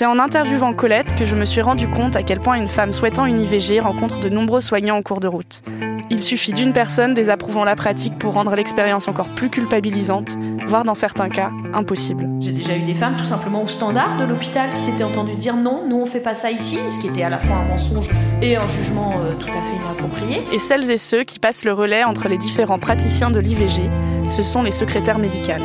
C'est 0.00 0.06
en 0.06 0.18
interviewant 0.18 0.72
Colette 0.72 1.14
que 1.14 1.26
je 1.26 1.36
me 1.36 1.44
suis 1.44 1.60
rendu 1.60 1.90
compte 1.90 2.16
à 2.16 2.22
quel 2.22 2.40
point 2.40 2.54
une 2.54 2.68
femme 2.68 2.90
souhaitant 2.90 3.26
une 3.26 3.38
IVG 3.38 3.80
rencontre 3.80 4.18
de 4.20 4.30
nombreux 4.30 4.62
soignants 4.62 4.96
en 4.96 5.02
cours 5.02 5.20
de 5.20 5.28
route. 5.28 5.62
Il 6.08 6.22
suffit 6.22 6.52
d'une 6.52 6.72
personne 6.72 7.14
désapprouvant 7.14 7.64
la 7.64 7.76
pratique 7.76 8.18
pour 8.18 8.34
rendre 8.34 8.56
l'expérience 8.56 9.08
encore 9.08 9.28
plus 9.28 9.48
culpabilisante, 9.48 10.38
voire 10.66 10.84
dans 10.84 10.94
certains 10.94 11.28
cas 11.28 11.50
impossible. 11.72 12.28
J'ai 12.40 12.52
déjà 12.52 12.76
eu 12.76 12.82
des 12.82 12.94
femmes 12.94 13.16
tout 13.16 13.24
simplement 13.24 13.62
au 13.62 13.66
standard 13.66 14.16
de 14.16 14.24
l'hôpital 14.24 14.70
qui 14.70 14.78
s'étaient 14.78 15.04
entendues 15.04 15.36
dire 15.36 15.56
non, 15.56 15.84
nous 15.88 15.96
on 15.96 16.06
fait 16.06 16.20
pas 16.20 16.34
ça 16.34 16.50
ici, 16.50 16.78
ce 16.88 16.98
qui 17.00 17.08
était 17.08 17.22
à 17.22 17.28
la 17.28 17.38
fois 17.38 17.56
un 17.56 17.68
mensonge 17.68 18.08
et 18.42 18.56
un 18.56 18.66
jugement 18.66 19.20
euh, 19.20 19.34
tout 19.34 19.48
à 19.48 19.62
fait 19.62 19.76
inapproprié. 19.76 20.42
Et 20.52 20.58
celles 20.58 20.90
et 20.90 20.98
ceux 20.98 21.24
qui 21.24 21.38
passent 21.38 21.64
le 21.64 21.72
relais 21.72 22.04
entre 22.04 22.28
les 22.28 22.38
différents 22.38 22.78
praticiens 22.78 23.30
de 23.30 23.40
l'IVG, 23.40 23.90
ce 24.28 24.42
sont 24.42 24.62
les 24.62 24.72
secrétaires 24.72 25.18
médicales. 25.18 25.62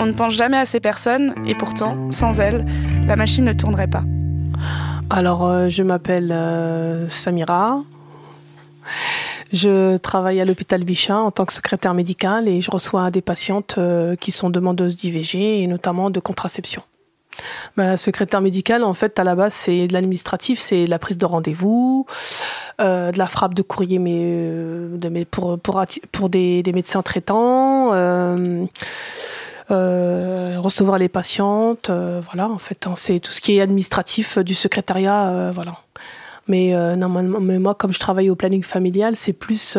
On 0.00 0.06
ne 0.06 0.12
pense 0.12 0.34
jamais 0.34 0.58
à 0.58 0.66
ces 0.66 0.80
personnes 0.80 1.34
et 1.46 1.54
pourtant, 1.54 1.96
sans 2.10 2.40
elles, 2.40 2.64
la 3.06 3.16
machine 3.16 3.44
ne 3.44 3.52
tournerait 3.52 3.86
pas. 3.86 4.04
Alors, 5.08 5.46
euh, 5.46 5.68
je 5.68 5.82
m'appelle 5.82 6.32
euh, 6.32 7.08
Samira. 7.08 7.82
Je 9.52 9.96
travaille 9.96 10.40
à 10.40 10.44
l'hôpital 10.44 10.82
Bichat 10.84 11.16
en 11.16 11.30
tant 11.30 11.44
que 11.44 11.52
secrétaire 11.52 11.94
médicale 11.94 12.48
et 12.48 12.60
je 12.60 12.70
reçois 12.70 13.10
des 13.10 13.22
patientes 13.22 13.76
euh, 13.78 14.16
qui 14.16 14.32
sont 14.32 14.50
demandeuses 14.50 14.96
d'IVG 14.96 15.62
et 15.62 15.66
notamment 15.66 16.10
de 16.10 16.20
contraception. 16.20 16.82
Ma 17.76 17.96
secrétaire 17.96 18.40
médicale, 18.40 18.82
en 18.82 18.94
fait, 18.94 19.18
à 19.18 19.24
la 19.24 19.34
base, 19.34 19.52
c'est 19.52 19.86
de 19.86 19.92
l'administratif, 19.92 20.58
c'est 20.58 20.86
la 20.86 20.98
prise 20.98 21.18
de 21.18 21.26
rendez-vous, 21.26 22.06
de 22.78 23.18
la 23.18 23.26
frappe 23.26 23.52
de 23.52 23.60
courrier 23.60 23.98
mais, 23.98 25.26
pour, 25.26 25.58
pour, 25.58 26.28
des, 26.30 26.62
médecins 26.74 27.02
traitants. 27.02 27.92
Euh, 29.70 30.58
recevoir 30.58 30.98
les 30.98 31.08
patientes, 31.08 31.90
euh, 31.90 32.20
voilà, 32.24 32.48
en 32.48 32.58
fait, 32.58 32.86
hein, 32.86 32.94
c'est 32.94 33.18
tout 33.18 33.32
ce 33.32 33.40
qui 33.40 33.56
est 33.56 33.60
administratif 33.60 34.38
du 34.38 34.54
secrétariat, 34.54 35.26
euh, 35.26 35.50
voilà. 35.52 35.74
Mais 36.48 36.96
normalement, 36.96 37.40
mais 37.40 37.58
moi, 37.58 37.74
comme 37.74 37.92
je 37.92 37.98
travaille 37.98 38.30
au 38.30 38.36
planning 38.36 38.62
familial, 38.62 39.16
c'est 39.16 39.32
plus 39.32 39.76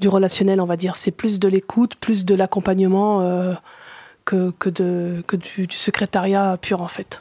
du 0.00 0.08
relationnel, 0.08 0.60
on 0.60 0.64
va 0.66 0.76
dire. 0.76 0.96
C'est 0.96 1.10
plus 1.10 1.38
de 1.38 1.48
l'écoute, 1.48 1.96
plus 1.96 2.24
de 2.24 2.34
l'accompagnement 2.34 3.54
que, 4.24 4.50
que, 4.58 4.70
de, 4.70 5.22
que 5.26 5.36
du, 5.36 5.68
secrétariat 5.70 6.56
pur, 6.60 6.80
en 6.80 6.88
fait. 6.88 7.20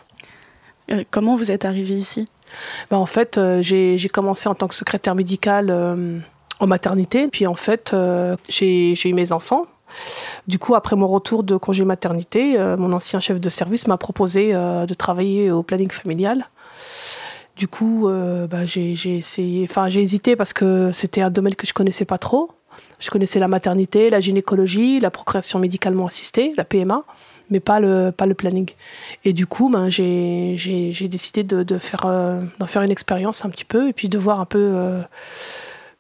comment 1.12 1.36
vous 1.36 1.51
êtes 1.51 1.65
arrivé 1.65 1.93
ici? 1.93 2.29
Ben, 2.89 2.98
En 2.98 3.05
fait, 3.05 3.39
j'ai 3.62 4.10
commencé 4.12 4.48
en 4.48 4.55
tant 4.55 4.67
que 4.67 4.75
secrétaire 4.75 5.15
médicale 5.15 5.70
en 6.60 6.67
maternité. 6.67 7.27
Puis 7.27 7.48
en 7.48 7.55
fait, 7.55 7.93
j'ai 8.48 8.93
eu 9.10 9.13
mes 9.13 9.32
enfants. 9.32 9.63
Du 10.48 10.58
coup, 10.58 10.74
après 10.74 10.96
mon 10.96 11.08
retour 11.08 11.43
de 11.43 11.55
congé 11.58 11.86
maternité, 11.86 12.58
mon 12.77 12.93
ancien 12.93 13.20
chef 13.20 13.39
de 13.39 13.50
service 13.50 13.88
m'a 13.88 13.98
proposé 13.98 14.53
de 14.53 14.93
travailler 14.93 15.51
au 15.51 15.63
planning 15.63 15.91
familial. 15.91 16.46
Du 17.55 17.67
coup, 17.67 18.10
bah, 18.50 18.65
j'ai 18.65 18.91
essayé, 18.91 19.63
enfin 19.69 19.89
j'ai 19.89 20.01
hésité 20.01 20.36
parce 20.36 20.53
que 20.53 20.91
c'était 20.91 21.22
un 21.22 21.29
domaine 21.29 21.55
que 21.55 21.67
je 21.67 21.74
connaissais 21.74 22.05
pas 22.05 22.17
trop. 22.17 22.50
Je 23.00 23.10
connaissais 23.10 23.39
la 23.39 23.48
maternité, 23.48 24.10
la 24.10 24.19
gynécologie, 24.19 25.00
la 25.00 25.12
procréation 25.12 25.60
médicalement 25.60 26.05
assistée, 26.05 26.53
la 26.55 26.63
PMA, 26.63 27.03
mais 27.50 27.60
pas 27.60 27.79
le, 27.79 28.12
planning. 28.12 28.69
Et 29.25 29.33
du 29.33 29.45
coup, 29.45 29.69
ben, 29.69 29.89
j'ai 29.89 31.07
décidé 31.10 31.43
de, 31.43 31.77
faire, 31.79 32.05
euh, 32.05 32.41
d'en 32.60 32.67
faire 32.67 32.81
une 32.81 32.91
expérience 32.91 33.45
un 33.45 33.50
petit 33.50 33.65
peu 33.65 33.89
et 33.89 33.93
puis 33.93 34.10
de 34.10 34.17
voir 34.17 34.39
un 34.39 34.45
peu 34.45 34.60
euh, 34.60 35.01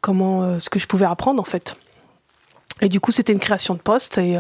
comment, 0.01 0.43
euh, 0.43 0.59
ce 0.59 0.69
que 0.69 0.79
je 0.79 0.87
pouvais 0.87 1.05
apprendre 1.05 1.41
en 1.41 1.45
fait. 1.45 1.75
Et 2.81 2.89
du 2.89 2.99
coup, 2.99 3.11
c'était 3.11 3.33
une 3.33 3.39
création 3.39 3.75
de 3.75 3.79
poste 3.79 4.17
et 4.17 4.37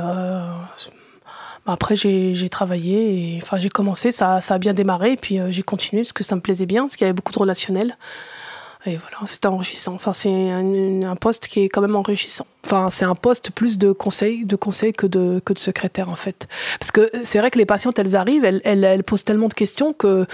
ben, 1.65 1.73
après 1.73 1.95
j'ai 1.95 2.49
travaillé 2.49 3.35
et 3.35 3.39
enfin 3.41 3.59
j'ai 3.59 3.69
commencé, 3.69 4.11
ça, 4.11 4.41
ça, 4.41 4.55
a 4.55 4.57
bien 4.57 4.73
démarré 4.73 5.13
et 5.13 5.17
puis 5.17 5.39
j'ai 5.49 5.63
continué 5.63 6.01
parce 6.01 6.13
que 6.13 6.23
ça 6.23 6.35
me 6.35 6.41
plaisait 6.41 6.65
bien, 6.65 6.83
parce 6.83 6.95
qu'il 6.95 7.05
y 7.05 7.09
avait 7.09 7.13
beaucoup 7.13 7.33
de 7.33 7.39
relationnel. 7.39 7.97
Et 8.85 8.97
voilà, 8.97 9.17
c'est 9.25 9.45
enrichissant. 9.45 9.93
Enfin, 9.93 10.11
c'est 10.11 10.51
un, 10.51 11.15
poste 11.15 11.47
qui 11.47 11.61
est 11.61 11.69
quand 11.69 11.79
même 11.79 11.95
enrichissant. 11.95 12.45
Enfin, 12.65 12.89
c'est 12.89 13.05
un 13.05 13.15
poste 13.15 13.51
plus 13.51 13.77
de 13.77 13.93
conseil, 13.93 14.43
de 14.43 14.57
conseil 14.57 14.91
que 14.91 15.07
de, 15.07 15.41
que 15.45 15.53
de 15.53 15.59
secrétaire, 15.59 16.09
en 16.09 16.17
fait. 16.17 16.49
Parce 16.79 16.91
que 16.91 17.09
c'est 17.23 17.39
vrai 17.39 17.49
que 17.49 17.57
les 17.57 17.65
patientes, 17.65 17.97
elles 17.97 18.17
arrivent, 18.17 18.43
elles, 18.43 18.61
elles, 18.65 19.03
posent 19.05 19.23
tellement 19.23 19.47
de 19.47 19.53
questions 19.53 19.93
que 19.93 20.25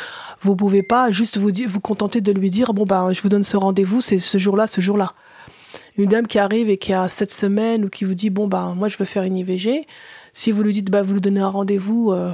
vous 0.41 0.55
pouvez 0.55 0.81
pas 0.81 1.11
juste 1.11 1.37
vous, 1.37 1.51
vous 1.67 1.79
contenter 1.79 2.21
de 2.21 2.31
lui 2.31 2.49
dire, 2.49 2.73
bon, 2.73 2.85
ben, 2.85 3.13
je 3.13 3.21
vous 3.21 3.29
donne 3.29 3.43
ce 3.43 3.55
rendez-vous, 3.55 4.01
c'est 4.01 4.17
ce 4.17 4.39
jour-là, 4.39 4.65
ce 4.65 4.81
jour-là. 4.81 5.13
Une 5.97 6.09
dame 6.09 6.25
qui 6.25 6.39
arrive 6.39 6.71
et 6.71 6.77
qui 6.77 6.91
a 6.91 7.07
sept 7.07 7.31
semaines 7.31 7.85
ou 7.85 7.89
qui 7.89 8.03
vous 8.03 8.15
dit, 8.15 8.31
bon, 8.31 8.47
ben, 8.47 8.73
moi, 8.75 8.87
je 8.87 8.97
veux 8.97 9.05
faire 9.05 9.23
une 9.23 9.37
IVG. 9.37 9.85
Si 10.33 10.51
vous 10.51 10.63
lui 10.63 10.73
dites, 10.73 10.89
bah, 10.89 11.01
vous 11.01 11.13
lui 11.13 11.21
donnez 11.21 11.41
un 11.41 11.49
rendez-vous 11.49 12.11
euh, 12.11 12.33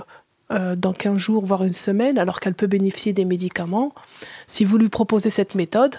euh, 0.51 0.75
dans 0.75 0.93
15 0.93 1.17
jours, 1.17 1.45
voire 1.45 1.63
une 1.63 1.73
semaine, 1.73 2.17
alors 2.17 2.39
qu'elle 2.39 2.53
peut 2.53 2.67
bénéficier 2.67 3.13
des 3.13 3.25
médicaments. 3.25 3.93
Si 4.47 4.65
vous 4.65 4.77
lui 4.77 4.89
proposez 4.89 5.29
cette 5.29 5.55
méthode, 5.55 5.95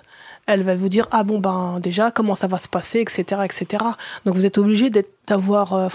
elle 0.46 0.62
va 0.62 0.74
vous 0.76 0.88
dire 0.88 1.08
ah 1.10 1.24
bon 1.24 1.40
ben 1.40 1.80
déjà 1.80 2.12
comment 2.12 2.36
ça 2.36 2.46
va 2.46 2.58
se 2.58 2.68
passer, 2.68 3.00
etc. 3.00 3.42
etc. 3.44 3.84
Donc 4.24 4.36
vous 4.36 4.46
êtes 4.46 4.58
obligé 4.58 4.90
d'avoir 5.26 5.72
euh, 5.74 5.88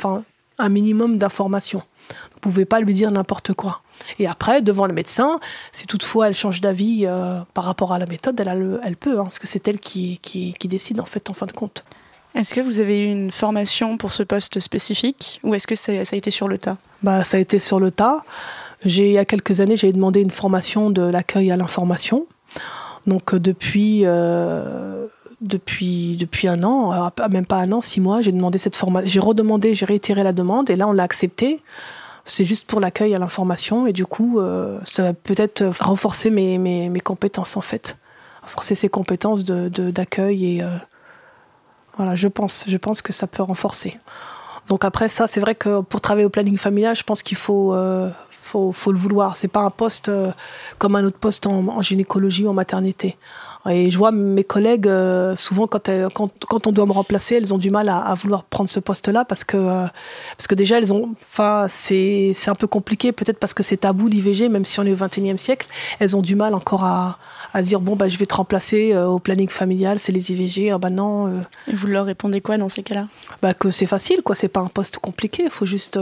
un 0.57 0.69
minimum 0.69 1.17
d'informations. 1.17 1.83
Vous 2.33 2.39
pouvez 2.41 2.65
pas 2.65 2.81
lui 2.81 2.93
dire 2.93 3.09
n'importe 3.11 3.53
quoi. 3.53 3.81
Et 4.19 4.27
après, 4.27 4.61
devant 4.61 4.87
le 4.87 4.93
médecin, 4.93 5.39
si 5.71 5.87
toutefois 5.87 6.27
elle 6.27 6.33
change 6.33 6.59
d'avis 6.59 7.05
par 7.53 7.63
rapport 7.63 7.93
à 7.93 7.99
la 7.99 8.07
méthode, 8.07 8.37
elle, 8.39 8.79
elle 8.83 8.97
peut, 8.97 9.19
hein, 9.19 9.23
parce 9.23 9.39
que 9.39 9.47
c'est 9.47 9.65
elle 9.67 9.79
qui, 9.79 10.17
qui, 10.21 10.53
qui 10.53 10.67
décide 10.67 10.99
en 10.99 11.05
fait 11.05 11.29
en 11.29 11.33
fin 11.33 11.45
de 11.45 11.51
compte. 11.51 11.85
Est-ce 12.33 12.53
que 12.53 12.61
vous 12.61 12.79
avez 12.79 13.07
eu 13.07 13.11
une 13.11 13.31
formation 13.31 13.97
pour 13.97 14.13
ce 14.13 14.23
poste 14.23 14.59
spécifique 14.59 15.39
ou 15.43 15.53
est-ce 15.53 15.67
que 15.67 15.75
ça, 15.75 15.91
a 15.91 16.15
été 16.15 16.31
sur 16.31 16.47
le 16.47 16.57
tas? 16.57 16.77
Bah, 17.03 17.23
Ça 17.23 17.37
a 17.37 17.39
été 17.39 17.59
sur 17.59 17.79
le 17.79 17.91
tas. 17.91 18.23
J'ai, 18.85 19.09
il 19.09 19.13
y 19.13 19.17
a 19.17 19.25
quelques 19.25 19.61
années, 19.61 19.75
j'ai 19.75 19.91
demandé 19.91 20.21
une 20.21 20.31
formation 20.31 20.89
de 20.89 21.01
l'accueil 21.01 21.51
à 21.51 21.57
l'information. 21.57 22.25
Donc 23.05 23.33
euh, 23.33 23.39
depuis, 23.39 24.01
euh, 24.05 25.07
depuis, 25.41 26.15
depuis 26.17 26.47
un 26.47 26.63
an, 26.63 26.93
euh, 26.93 27.27
même 27.29 27.45
pas 27.45 27.57
un 27.57 27.71
an, 27.71 27.81
six 27.81 28.01
mois, 28.01 28.21
j'ai 28.21 28.31
demandé 28.31 28.57
cette 28.57 28.75
formation. 28.75 29.07
J'ai 29.07 29.19
redemandé, 29.19 29.75
j'ai 29.75 29.85
réitéré 29.85 30.23
la 30.23 30.33
demande 30.33 30.69
et 30.69 30.75
là 30.75 30.87
on 30.87 30.93
l'a 30.93 31.03
accepté. 31.03 31.59
C'est 32.23 32.45
juste 32.45 32.65
pour 32.65 32.79
l'accueil 32.79 33.13
à 33.15 33.19
l'information 33.19 33.87
et 33.87 33.93
du 33.93 34.05
coup, 34.05 34.39
ça 34.85 35.01
va 35.01 35.13
peut-être 35.13 35.65
renforcer 35.79 36.29
mes, 36.29 36.59
mes, 36.59 36.87
mes, 36.87 36.99
compétences 36.99 37.57
en 37.57 37.61
fait. 37.61 37.97
Renforcer 38.43 38.75
ces 38.75 38.89
compétences 38.89 39.43
d'accueil 39.43 39.69
de, 39.71 39.91
d'accueil 39.91 40.45
et 40.45 40.63
voilà, 42.01 42.15
je 42.15 42.27
pense, 42.27 42.65
je 42.67 42.77
pense 42.77 43.03
que 43.03 43.13
ça 43.13 43.27
peut 43.27 43.43
renforcer. 43.43 43.99
Donc 44.69 44.85
après 44.85 45.07
ça, 45.07 45.27
c'est 45.27 45.39
vrai 45.39 45.53
que 45.53 45.81
pour 45.81 46.01
travailler 46.01 46.25
au 46.25 46.31
planning 46.31 46.57
familial, 46.57 46.95
je 46.95 47.03
pense 47.03 47.21
qu'il 47.21 47.37
faut, 47.37 47.75
faut, 48.51 48.71
faut 48.71 48.91
le 48.91 48.97
vouloir. 48.97 49.37
C'est 49.37 49.47
pas 49.47 49.61
un 49.61 49.69
poste 49.69 50.09
euh, 50.09 50.31
comme 50.77 50.95
un 50.95 51.03
autre 51.05 51.17
poste 51.17 51.47
en, 51.47 51.81
gynécologie 51.81 52.45
ou 52.45 52.49
en 52.49 52.53
maternité. 52.53 53.17
Et 53.69 53.91
je 53.91 53.97
vois 53.97 54.11
mes 54.11 54.43
collègues, 54.43 54.87
euh, 54.87 55.35
souvent 55.35 55.67
quand, 55.67 55.89
quand, 56.15 56.31
quand, 56.47 56.67
on 56.67 56.71
doit 56.71 56.87
me 56.87 56.91
remplacer, 56.91 57.35
elles 57.35 57.53
ont 57.53 57.59
du 57.59 57.69
mal 57.69 57.89
à, 57.89 58.13
vouloir 58.15 58.43
prendre 58.43 58.71
ce 58.71 58.79
poste-là 58.79 59.23
parce 59.23 59.43
que, 59.43 59.55
euh, 59.55 59.85
parce 60.35 60.47
que 60.47 60.55
déjà, 60.55 60.79
elles 60.79 60.91
ont, 60.91 61.13
enfin, 61.21 61.67
c'est 61.69 62.33
un 62.47 62.55
peu 62.55 62.65
compliqué, 62.65 63.11
peut-être 63.11 63.37
parce 63.37 63.53
que 63.53 63.61
c'est 63.61 63.77
tabou 63.77 64.07
l'IVG, 64.07 64.49
même 64.49 64.65
si 64.65 64.79
on 64.79 64.83
est 64.83 64.91
au 64.91 64.95
21e 64.95 65.37
siècle, 65.37 65.67
elles 65.99 66.15
ont 66.15 66.23
du 66.23 66.35
mal 66.35 66.55
encore 66.55 66.83
à, 66.83 67.19
à 67.53 67.61
dire 67.61 67.81
bon, 67.81 67.95
bah, 67.95 68.07
je 68.07 68.17
vais 68.17 68.25
te 68.25 68.33
remplacer 68.33 68.97
au 68.97 69.19
planning 69.19 69.49
familial, 69.49 69.99
c'est 69.99 70.11
les 70.11 70.31
IVG, 70.31 70.71
ah 70.71 70.79
bah 70.79 70.89
non. 70.89 71.43
Et 71.67 71.75
vous 71.75 71.85
leur 71.85 72.05
répondez 72.05 72.41
quoi 72.41 72.57
dans 72.57 72.69
ces 72.69 72.81
cas-là? 72.81 73.07
Bah, 73.43 73.53
Que 73.53 73.69
c'est 73.69 73.85
facile, 73.85 74.23
quoi, 74.23 74.33
c'est 74.33 74.47
pas 74.47 74.61
un 74.61 74.69
poste 74.69 74.97
compliqué, 74.97 75.43
il 75.43 75.51
faut 75.51 75.67
juste 75.67 75.99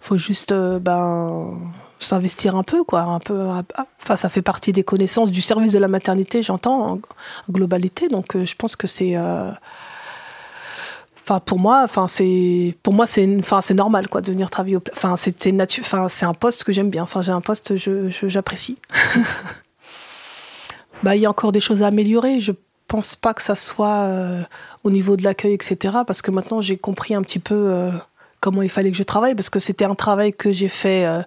faut 0.00 0.16
juste 0.16 0.52
euh, 0.52 0.78
ben 0.78 1.58
s'investir 1.98 2.56
un 2.56 2.62
peu 2.62 2.82
quoi 2.82 3.02
un 3.02 3.18
peu 3.20 3.48
enfin 4.02 4.16
ça 4.16 4.30
fait 4.30 4.40
partie 4.40 4.72
des 4.72 4.82
connaissances 4.82 5.30
du 5.30 5.42
service 5.42 5.72
de 5.72 5.78
la 5.78 5.88
maternité 5.88 6.42
j'entends 6.42 6.92
en, 6.92 7.00
globalité. 7.50 8.08
Donc 8.08 8.34
euh, 8.34 8.46
je 8.46 8.56
pense 8.56 8.74
que 8.74 8.86
c'est 8.86 9.16
euh, 9.16 9.50
enfin 11.22 11.40
pour 11.40 11.58
moi 11.58 11.82
enfin 11.84 12.08
c'est 12.08 12.74
pour 12.82 12.94
moi 12.94 13.06
c'est 13.06 13.28
enfin 13.38 13.60
c'est 13.60 13.74
normal 13.74 14.08
quoi 14.08 14.22
de 14.22 14.32
venir 14.32 14.48
travailler 14.48 14.78
enfin 14.96 15.16
c'est 15.16 15.46
enfin 15.78 16.08
c'est 16.08 16.26
un 16.26 16.34
poste 16.34 16.64
que 16.64 16.72
j'aime 16.72 16.90
bien. 16.90 17.02
Enfin 17.02 17.20
j'ai 17.20 17.32
un 17.32 17.42
poste 17.42 17.76
je 17.76 18.10
j'apprécie. 18.26 18.78
Bah 21.02 21.16
il 21.16 21.22
y 21.22 21.24
a 21.24 21.30
encore 21.30 21.50
des 21.50 21.60
choses 21.60 21.82
à 21.82 21.86
améliorer. 21.86 22.40
Je 22.40 22.52
pense 22.86 23.16
pas 23.16 23.32
que 23.32 23.40
ça 23.40 23.54
soit 23.54 24.06
au 24.84 24.90
niveau 24.90 25.16
de 25.16 25.24
l'accueil 25.24 25.54
etc 25.54 25.98
parce 26.06 26.20
que 26.20 26.30
maintenant 26.30 26.60
j'ai 26.60 26.76
compris 26.76 27.14
un 27.14 27.22
petit 27.22 27.38
peu 27.38 27.90
comment 28.40 28.62
il 28.62 28.70
fallait 28.70 28.90
que 28.90 28.96
je 28.96 29.02
travaille, 29.02 29.34
parce 29.34 29.50
que 29.50 29.60
c'était 29.60 29.84
un 29.84 29.94
travail 29.94 30.32
que 30.32 30.50
j'ai 30.50 30.68
fait 30.68 31.04
euh, 31.04 31.22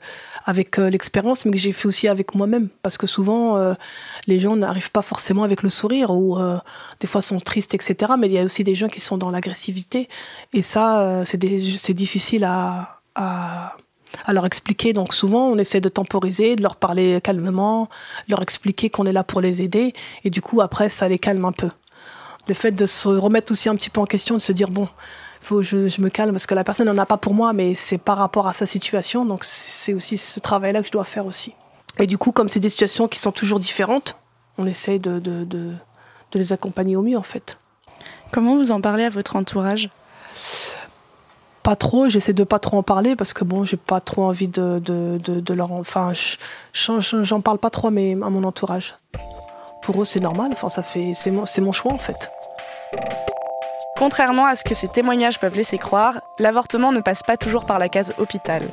avec 0.45 0.79
euh, 0.79 0.89
l'expérience, 0.89 1.45
mais 1.45 1.51
que 1.51 1.57
j'ai 1.57 1.71
fait 1.71 1.87
aussi 1.87 2.07
avec 2.07 2.35
moi-même, 2.35 2.69
parce 2.81 2.97
que 2.97 3.07
souvent, 3.07 3.57
euh, 3.57 3.73
les 4.27 4.39
gens 4.39 4.55
n'arrivent 4.55 4.91
pas 4.91 5.03
forcément 5.03 5.43
avec 5.43 5.61
le 5.61 5.69
sourire, 5.69 6.09
ou 6.11 6.37
des 6.99 7.07
fois 7.07 7.21
sont 7.21 7.37
tristes, 7.37 7.73
etc. 7.75 8.13
Mais 8.19 8.27
il 8.27 8.33
y 8.33 8.39
a 8.39 8.43
aussi 8.43 8.63
des 8.63 8.75
gens 8.75 8.89
qui 8.89 8.99
sont 8.99 9.17
dans 9.17 9.29
l'agressivité, 9.29 10.09
et 10.53 10.61
ça, 10.61 11.23
c'est 11.25 11.93
difficile 11.93 12.43
à, 12.43 12.99
à, 13.15 13.75
à, 14.25 14.33
leur 14.33 14.45
expliquer. 14.45 14.93
Donc 14.93 15.13
souvent, 15.13 15.47
on 15.47 15.57
essaie 15.57 15.81
de 15.81 15.89
temporiser, 15.89 16.55
de 16.55 16.63
leur 16.63 16.75
parler 16.75 17.21
calmement, 17.21 17.89
leur 18.27 18.41
expliquer 18.41 18.89
qu'on 18.89 19.05
est 19.05 19.13
là 19.13 19.23
pour 19.23 19.39
les 19.39 19.61
aider, 19.61 19.93
et 20.23 20.29
du 20.29 20.41
coup, 20.41 20.61
après, 20.61 20.89
ça 20.89 21.07
les 21.07 21.19
calme 21.19 21.45
un 21.45 21.51
peu. 21.51 21.69
Le 22.47 22.53
fait 22.53 22.71
de 22.71 22.85
se 22.85 23.07
remettre 23.07 23.51
aussi 23.53 23.69
un 23.69 23.75
petit 23.75 23.89
peu 23.89 24.01
en 24.01 24.05
question, 24.05 24.35
de 24.35 24.41
se 24.41 24.51
dire, 24.51 24.69
bon, 24.69 24.89
faut 25.43 25.61
je, 25.61 25.87
je 25.87 26.01
me 26.01 26.09
calme 26.09 26.31
parce 26.31 26.45
que 26.45 26.55
la 26.55 26.63
personne 26.63 26.87
n'en 26.87 26.97
a 26.97 27.05
pas 27.05 27.17
pour 27.17 27.33
moi, 27.33 27.53
mais 27.53 27.75
c'est 27.75 27.97
par 27.97 28.17
rapport 28.17 28.47
à 28.47 28.53
sa 28.53 28.65
situation. 28.65 29.25
Donc 29.25 29.43
c'est 29.43 29.93
aussi 29.93 30.17
ce 30.17 30.39
travail-là 30.39 30.81
que 30.81 30.87
je 30.87 30.91
dois 30.91 31.05
faire 31.05 31.25
aussi. 31.25 31.53
Et 31.99 32.07
du 32.07 32.17
coup, 32.17 32.31
comme 32.31 32.49
c'est 32.49 32.59
des 32.59 32.69
situations 32.69 33.07
qui 33.07 33.19
sont 33.19 33.31
toujours 33.31 33.59
différentes, 33.59 34.15
on 34.57 34.65
essaye 34.65 34.99
de, 34.99 35.19
de, 35.19 35.43
de, 35.43 35.73
de 36.31 36.39
les 36.39 36.53
accompagner 36.53 36.95
au 36.95 37.01
mieux 37.01 37.17
en 37.17 37.23
fait. 37.23 37.59
Comment 38.31 38.55
vous 38.55 38.71
en 38.71 38.81
parlez 38.81 39.03
à 39.03 39.09
votre 39.09 39.35
entourage? 39.35 39.89
Pas 41.61 41.75
trop, 41.75 42.09
j'essaie 42.09 42.33
de 42.33 42.43
pas 42.43 42.59
trop 42.59 42.77
en 42.77 42.83
parler 42.83 43.15
parce 43.15 43.31
que 43.31 43.43
bon, 43.43 43.63
j'ai 43.63 43.77
pas 43.77 44.01
trop 44.01 44.23
envie 44.23 44.49
de, 44.49 44.79
de, 44.83 45.17
de, 45.19 45.53
leur. 45.53 45.71
Enfin, 45.71 46.11
j'en 46.73 47.41
parle 47.41 47.57
pas 47.57 47.69
trop 47.69 47.87
à, 47.87 47.91
mon 47.91 48.43
entourage. 48.43 48.95
Pour 49.81 50.01
eux, 50.01 50.05
c'est 50.05 50.19
normal, 50.19 50.49
enfin, 50.51 50.69
ça 50.69 50.83
fait. 50.83 51.13
C'est 51.15 51.31
mon, 51.31 51.45
mon 51.59 51.71
choix 51.71 51.93
en 51.93 51.97
fait. 51.97 52.31
Contrairement 53.97 54.45
à 54.45 54.55
ce 54.55 54.63
que 54.63 54.73
ces 54.73 54.87
témoignages 54.87 55.39
peuvent 55.39 55.55
laisser 55.55 55.77
croire, 55.77 56.19
l'avortement 56.39 56.91
ne 56.91 56.99
passe 56.99 57.21
pas 57.21 57.37
toujours 57.37 57.65
par 57.65 57.77
la 57.77 57.89
case 57.89 58.13
hôpital. 58.17 58.63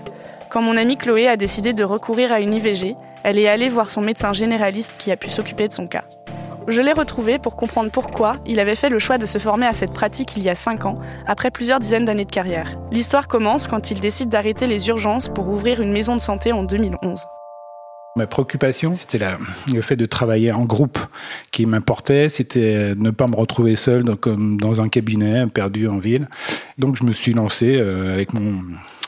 Quand 0.48 0.62
mon 0.62 0.76
amie 0.76 0.96
Chloé 0.96 1.28
a 1.28 1.37
décidé 1.37 1.72
de 1.72 1.85
recourir 1.85 2.33
à 2.33 2.40
une 2.40 2.54
IVG, 2.54 2.96
elle 3.22 3.38
est 3.38 3.48
allée 3.48 3.68
voir 3.68 3.90
son 3.90 4.00
médecin 4.00 4.33
généraliste 4.33 4.94
qui 4.98 5.12
a 5.12 5.16
pu 5.16 5.28
s'occuper 5.28 5.68
de 5.68 5.74
son 5.74 5.87
cas. 5.87 6.04
Je 6.68 6.80
l'ai 6.80 6.92
retrouvé 6.92 7.38
pour 7.38 7.56
comprendre 7.56 7.90
pourquoi 7.90 8.37
il 8.46 8.61
avait 8.61 8.74
fait 8.74 8.88
le 8.88 8.98
choix 8.98 9.18
de 9.18 9.26
se 9.26 9.38
former 9.38 9.66
à 9.66 9.74
cette 9.74 9.92
pratique 9.92 10.37
il 10.37 10.42
y 10.42 10.48
a 10.48 10.54
5 10.54 10.87
ans, 10.87 10.98
après 11.26 11.50
plusieurs 11.50 11.80
dizaines 11.80 12.04
d'années 12.04 12.24
de 12.24 12.30
carrière. 12.30 12.72
L'histoire 12.90 13.28
commence 13.28 13.66
quand 13.66 13.90
il 13.90 14.00
décide 14.00 14.30
d'arrêter 14.30 14.66
les 14.66 14.88
urgences 14.88 15.28
pour 15.28 15.48
ouvrir 15.48 15.80
une 15.80 15.92
maison 15.92 16.16
de 16.16 16.20
santé 16.20 16.52
en 16.52 16.62
2011. 16.62 17.26
Ma 18.16 18.27
préoccupation, 18.27 18.92
c'était 18.92 19.20
le 19.73 19.83
fait 19.83 19.94
de 19.94 20.05
travailler 20.05 20.51
en 20.51 20.64
groupe 20.64 20.99
qui 21.53 21.64
m'importait. 21.64 22.29
C'était 22.29 22.94
ne 22.96 23.11
pas 23.11 23.29
me 23.29 23.37
retrouver 23.37 23.77
seul 23.77 24.16
comme 24.16 24.57
dans 24.57 24.81
un 24.81 24.88
cabinet 24.88 25.46
perdu 25.46 25.87
en 25.87 25.99
ville. 25.99 26.29
Donc 26.77 26.96
je 26.96 27.05
me 27.05 27.12
suis 27.12 27.33
lancé 27.35 27.77
euh, 27.77 28.12
avec 28.12 28.33
mon, 28.33 28.64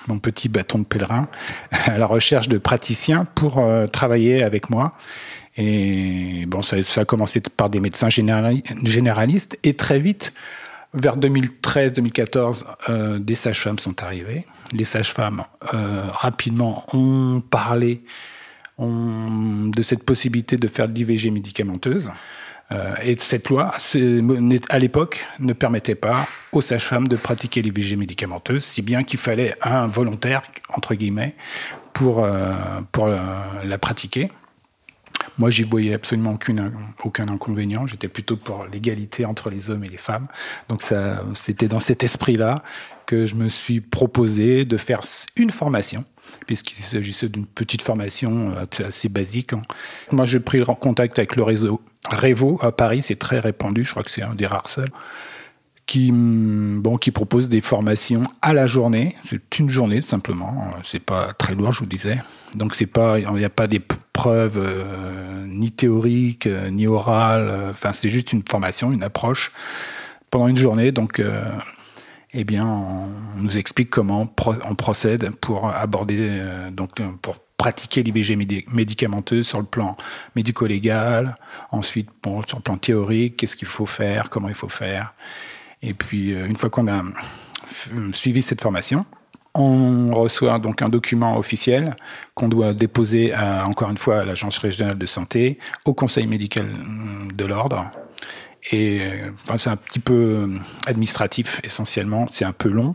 mon, 0.07 0.21
petit 0.21 0.49
bâton 0.49 0.79
de 0.79 0.85
pèlerin 0.85 1.27
à 1.73 1.99
la 1.99 2.07
recherche 2.07 2.49
de 2.49 2.59
praticiens 2.59 3.25
pour 3.35 3.59
euh, 3.59 3.89
travailler 3.89 4.45
avec 4.45 4.71
moi. 4.71 4.93
Et 5.57 6.45
bon, 6.47 6.63
ça, 6.63 6.77
a 6.97 7.05
commencé 7.05 7.41
par 7.41 7.71
des 7.71 7.81
médecins 7.81 8.09
généralistes 8.09 9.59
et 9.65 9.75
très 9.75 9.99
vite, 9.99 10.33
vers 10.95 11.19
2013-2014, 11.19 12.65
euh, 12.89 13.19
des 13.19 13.35
sages-femmes 13.35 13.79
sont 13.81 14.01
arrivées. 14.05 14.47
Les 14.73 14.85
sages-femmes 14.85 15.43
rapidement 15.61 16.85
ont 16.93 17.41
parlé 17.41 18.03
de 18.79 19.83
cette 19.83 20.03
possibilité 20.05 20.57
de 20.57 20.69
faire 20.69 20.89
de 20.89 20.95
l'IVG 20.95 21.31
médicamenteuse. 21.31 22.11
Euh, 22.73 22.95
et 23.05 23.17
cette 23.19 23.49
loi, 23.49 23.73
à 24.71 24.79
l'époque, 24.79 25.27
ne 25.41 25.53
permettait 25.53 25.95
pas 25.95 26.27
aux 26.53 26.61
sages-femmes 26.61 27.09
de 27.09 27.17
pratiquer 27.17 27.61
l'IVG 27.61 27.97
médicamenteuse, 27.97 28.65
si 28.65 28.83
bien 28.83 29.05
qu'il 29.05 29.19
fallait 29.19 29.55
un 29.63 29.87
volontaire, 29.89 30.43
entre 30.71 30.95
guillemets, 30.95 31.35
pour, 31.93 32.25
euh, 32.25 32.55
pour 32.91 33.09
la, 33.09 33.79
pratiquer. 33.79 34.31
Moi, 35.39 35.51
j'y 35.51 35.63
voyais 35.63 35.95
absolument 35.95 36.39
aucun 37.05 37.29
inconvénient. 37.29 37.87
J'étais 37.87 38.09
plutôt 38.09 38.37
pour 38.37 38.67
l'égalité 38.73 39.25
entre 39.25 39.51
les 39.51 39.71
hommes 39.71 39.85
et 39.85 39.89
les 39.89 39.99
femmes. 39.99 40.27
Donc, 40.69 40.83
c'était 41.35 41.69
dans 41.69 41.81
cet 41.81 42.05
esprit-là 42.05 42.63
que 43.07 43.27
je 43.27 43.35
me 43.35 43.49
suis 43.49 43.81
proposé 43.81 44.65
de 44.65 44.77
faire 44.77 45.03
une 45.37 45.51
formation 45.51 46.05
puisqu'il 46.47 46.77
s'agissait 46.77 47.29
d'une 47.29 47.47
petite 47.47 47.83
formation 47.83 48.55
euh, 48.57 48.87
assez 48.87 49.09
basique. 49.09 49.53
Hein. 49.53 49.61
Moi, 50.13 50.25
j'ai 50.25 50.41
pris 50.41 50.63
contact 50.81 51.19
avec 51.19 51.37
le 51.37 51.43
réseau 51.43 51.81
Revo 52.11 52.59
à 52.63 52.73
Paris, 52.73 53.03
c'est 53.03 53.19
très 53.19 53.39
répandu, 53.39 53.85
je 53.85 53.91
crois 53.91 54.03
que 54.03 54.11
c'est 54.11 54.23
un 54.23 54.35
des 54.35 54.47
rares 54.47 54.69
seuls, 54.69 54.91
qui, 55.87 56.11
mm, 56.11 56.83
bon, 56.83 56.97
qui 56.97 57.13
propose 57.13 57.49
des 57.49 57.61
formations 57.61 58.25
à 58.41 58.53
la 58.53 58.67
journée. 58.67 59.15
C'est 59.25 59.59
une 59.59 59.71
journée 59.71 60.01
simplement, 60.01 60.73
c'est 60.83 61.01
pas 61.01 61.33
très 61.35 61.55
lourd, 61.55 61.73
je 61.73 61.81
vous 61.81 61.87
disais. 61.87 62.19
Donc 62.55 62.77
il 62.81 63.37
n'y 63.37 63.45
a 63.45 63.51
pas 63.51 63.67
des 63.69 63.81
preuves 64.13 64.59
euh, 64.59 65.47
ni 65.47 65.71
théoriques 65.71 66.47
euh, 66.47 66.71
ni 66.71 66.87
orales. 66.87 67.71
Enfin, 67.71 67.93
c'est 67.93 68.09
juste 68.09 68.33
une 68.33 68.43
formation, 68.49 68.91
une 68.91 69.05
approche 69.05 69.53
pendant 70.31 70.49
une 70.49 70.57
journée. 70.57 70.91
Donc 70.91 71.23
eh 72.35 72.45
bien, 72.45 72.67
on 72.67 73.09
nous 73.37 73.59
explique 73.59 73.91
comment 73.91 74.33
on 74.47 74.75
procède 74.75 75.31
pour 75.37 75.69
aborder, 75.69 76.17
euh, 76.21 76.71
donc 76.71 76.91
pour 77.21 77.39
pratiquer 77.59 78.03
l'IVG 78.03 78.37
médicamenteuse 78.73 79.47
sur 79.47 79.61
le 79.61 79.67
plan 79.67 79.97
médico-légal, 80.35 81.37
ensuite 81.71 82.09
sur 82.47 82.57
le 82.57 82.63
plan 82.63 82.77
théorique, 82.77 83.37
qu'est-ce 83.37 83.55
qu'il 83.55 83.69
faut 83.69 83.87
faire, 83.87 84.31
comment 84.31 84.49
il 84.49 84.55
faut 84.55 84.71
faire. 84.71 85.15
Et 85.83 85.95
puis, 85.95 86.35
euh, 86.35 86.47
une 86.47 86.57
fois 86.57 86.71
qu'on 86.71 86.89
a 86.89 87.03
suivi 88.13 88.43
cette 88.43 88.61
formation, 88.61 89.05
on 89.55 90.15
reçoit 90.15 90.59
donc 90.59 90.81
un 90.81 90.89
document 90.89 91.37
officiel 91.37 91.95
qu'on 92.35 92.49
doit 92.49 92.73
déposer 92.73 93.35
encore 93.35 93.91
une 93.91 93.99
fois 93.99 94.21
à 94.21 94.25
l'Agence 94.25 94.57
régionale 94.59 94.97
de 94.97 95.05
santé, 95.05 95.59
au 95.85 95.93
Conseil 95.93 96.27
médical 96.27 96.67
de 97.35 97.45
l'ordre, 97.45 97.91
et 98.71 99.01
enfin, 99.43 99.59
c'est 99.59 99.71
un 99.71 99.77
petit 99.77 99.99
peu 99.99 100.15
euh, 100.15 100.59
administratif 100.87 101.61
essentiellement, 101.65 102.27
c'est 102.31 102.45
un 102.45 102.53
peu 102.53 102.69
long, 102.69 102.95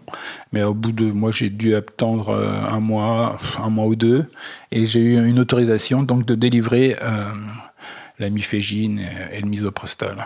mais 0.53 0.63
au 0.63 0.73
bout 0.73 0.93
de 0.93 1.11
moi 1.11 1.31
j'ai 1.31 1.49
dû 1.49 1.75
attendre 1.75 2.29
euh, 2.29 2.61
un 2.61 2.79
mois, 2.79 3.37
un 3.61 3.69
mois 3.69 3.85
ou 3.85 3.95
deux, 3.95 4.25
et 4.71 4.85
j'ai 4.85 5.01
eu 5.01 5.27
une 5.27 5.39
autorisation 5.39 6.03
donc 6.03 6.25
de 6.25 6.35
délivrer 6.35 6.95
euh, 7.01 7.25
la 8.19 8.29
mifégine 8.29 9.05
et 9.33 9.41
le 9.41 9.49
misoprostol, 9.49 10.23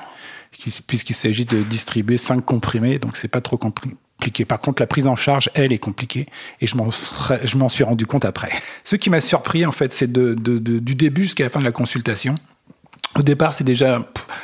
puisqu'il 0.86 1.15
s'agit 1.15 1.45
de 1.45 1.63
distribuer 1.63 2.17
cinq 2.17 2.45
comprimés, 2.45 2.99
donc 2.99 3.17
c'est 3.17 3.27
pas 3.27 3.41
trop 3.41 3.58
compliqué. 3.58 4.45
Par 4.45 4.60
contre, 4.60 4.84
la 4.84 4.88
prise 4.88 5.08
en 5.08 5.15
charge, 5.15 5.49
elle, 5.56 5.73
est 5.73 5.80
compliquée 5.80 6.27
et 6.62 6.67
je 6.67 6.77
m'en, 6.77 7.69
suis 7.69 7.84
rendu 7.84 8.06
compte 8.06 8.23
après. 8.23 8.51
Ce 8.84 8.95
qui 8.95 9.10
m'a 9.10 9.19
surpris, 9.19 9.65
en 9.65 9.71
fait, 9.71 9.91
c'est 9.91 10.12
du 10.12 10.95
début 10.95 11.23
jusqu'à 11.23 11.43
la 11.43 11.49
fin 11.49 11.60
de 11.60 11.65
la 11.65 11.71
consultation. 11.71 12.36
Au 13.19 13.23
départ, 13.23 13.54
c'est 13.54 13.63
déjà 13.63 13.99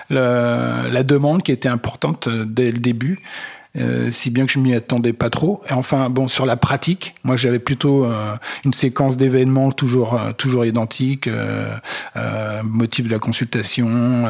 la, 0.10 1.04
demande 1.04 1.42
qui 1.42 1.52
était 1.52 1.70
importante 1.70 2.28
euh, 2.28 2.46
dès 2.46 2.72
le 2.72 2.80
début. 2.80 3.20
Euh, 3.78 4.12
si 4.12 4.32
bien 4.32 4.48
que 4.48 4.52
je 4.52 4.58
m'y 4.58 4.74
attendais 4.74 5.14
pas 5.14 5.30
trop. 5.30 5.62
Et 5.70 5.74
enfin, 5.74 6.10
bon, 6.10 6.28
sur 6.28 6.48
la 6.48 6.58
pratique, 6.58 7.14
moi 7.24 7.38
j'avais 7.38 7.60
plutôt 7.60 8.06
euh, 8.06 8.36
une 8.66 8.74
séquence 8.74 9.18
d'événements 9.18 9.72
toujours 9.72 10.20
toujours 10.38 10.66
identique, 10.66 11.30
motif 12.64 13.06
de 13.06 13.12
la 13.12 13.20
consultation, 13.20 14.26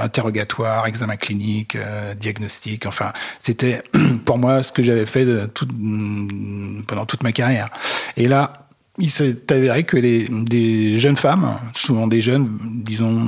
interrogatoire, 0.00 0.86
examen 0.86 1.16
clinique, 1.16 1.76
diagnostic. 2.20 2.86
Enfin, 2.86 3.12
c'était 3.40 3.82
pour 4.24 4.38
moi 4.38 4.62
ce 4.62 4.70
que 4.70 4.84
j'avais 4.84 5.06
fait 5.06 5.24
de 5.24 5.50
pendant 6.86 7.06
toute 7.06 7.24
ma 7.24 7.32
carrière. 7.32 7.66
Et 8.16 8.28
là, 8.28 8.65
il 8.98 9.10
s'est 9.10 9.36
avéré 9.50 9.84
que 9.84 9.96
des 9.96 10.98
jeunes 10.98 11.16
femmes, 11.16 11.56
souvent 11.74 12.06
des 12.06 12.20
jeunes, 12.20 12.58
disons 12.62 13.26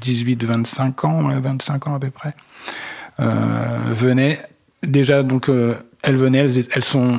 18-25 0.00 1.06
ans, 1.06 1.40
25 1.40 1.88
ans 1.88 1.94
à 1.96 1.98
peu 2.00 2.10
près, 2.10 2.34
euh, 3.20 3.78
venaient. 3.92 4.40
Déjà, 4.82 5.22
donc 5.22 5.48
euh, 5.48 5.74
elles 6.02 6.16
venaient, 6.16 6.46
elles, 6.72 6.84
sont 6.84 7.12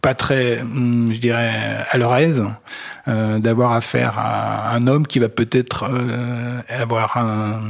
pas 0.00 0.14
très, 0.14 0.60
hum, 0.62 1.08
je 1.12 1.18
dirais, 1.18 1.84
à 1.90 1.96
leur 1.98 2.16
aise 2.16 2.44
euh, 3.06 3.38
d'avoir 3.38 3.72
affaire 3.72 4.18
à 4.18 4.74
un 4.74 4.86
homme 4.86 5.06
qui 5.06 5.18
va 5.18 5.28
peut-être 5.28 5.90
avoir 6.68 7.16
un, 7.16 7.60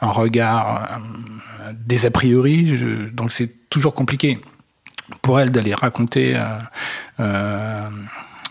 regard 0.00 1.00
des 1.86 2.06
a 2.06 2.10
priori, 2.10 3.10
donc 3.12 3.32
c'est 3.32 3.68
toujours 3.68 3.94
compliqué 3.94 4.40
pour 5.20 5.40
elles 5.40 5.50
d'aller 5.50 5.74
raconter 5.74 6.36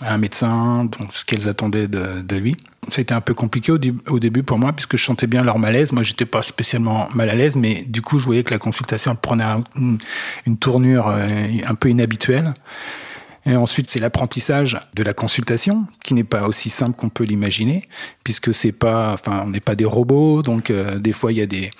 un 0.01 0.17
médecin, 0.17 0.85
donc 0.85 1.11
ce 1.11 1.25
qu'elles 1.25 1.47
attendaient 1.49 1.87
de, 1.87 2.21
de 2.21 2.35
lui. 2.35 2.57
C'était 2.89 3.13
un 3.13 3.21
peu 3.21 3.33
compliqué 3.33 3.71
au, 3.71 3.77
au, 4.09 4.19
début 4.19 4.43
pour 4.43 4.57
moi, 4.57 4.73
puisque 4.73 4.97
je 4.97 5.03
sentais 5.03 5.27
bien 5.27 5.43
leur 5.43 5.59
malaise. 5.59 5.91
Moi, 5.91 6.03
j'étais 6.03 6.25
pas 6.25 6.41
spécialement 6.41 7.07
mal 7.13 7.29
à 7.29 7.35
l'aise, 7.35 7.55
mais 7.55 7.83
du 7.87 8.01
coup, 8.01 8.17
je 8.17 8.25
voyais 8.25 8.43
que 8.43 8.53
la 8.53 8.59
consultation 8.59 9.15
prenait 9.15 9.45
une 10.45 10.57
tournure 10.57 11.07
euh, 11.07 11.47
un 11.67 11.75
peu 11.75 11.89
inhabituelle. 11.89 12.53
Et 13.45 13.55
ensuite, 13.55 13.89
c'est 13.89 13.99
l'apprentissage 13.99 14.79
de 14.95 15.01
la 15.01 15.13
consultation, 15.13 15.87
qui 16.03 16.13
n'est 16.13 16.23
pas 16.23 16.47
aussi 16.47 16.69
simple 16.69 16.95
qu'on 16.95 17.09
peut 17.09 17.23
l'imaginer, 17.23 17.87
puisque 18.23 18.53
c'est 18.53 18.71
pas, 18.71 19.13
enfin, 19.13 19.41
on 19.45 19.49
n'est 19.49 19.59
pas 19.59 19.75
des 19.75 19.85
robots, 19.85 20.43
donc 20.43 20.69
euh, 20.69 20.99
des 20.99 21.11
fois 21.11 21.31
il 21.31 21.39
y 21.39 21.41
a 21.41 21.47
des, 21.47 21.71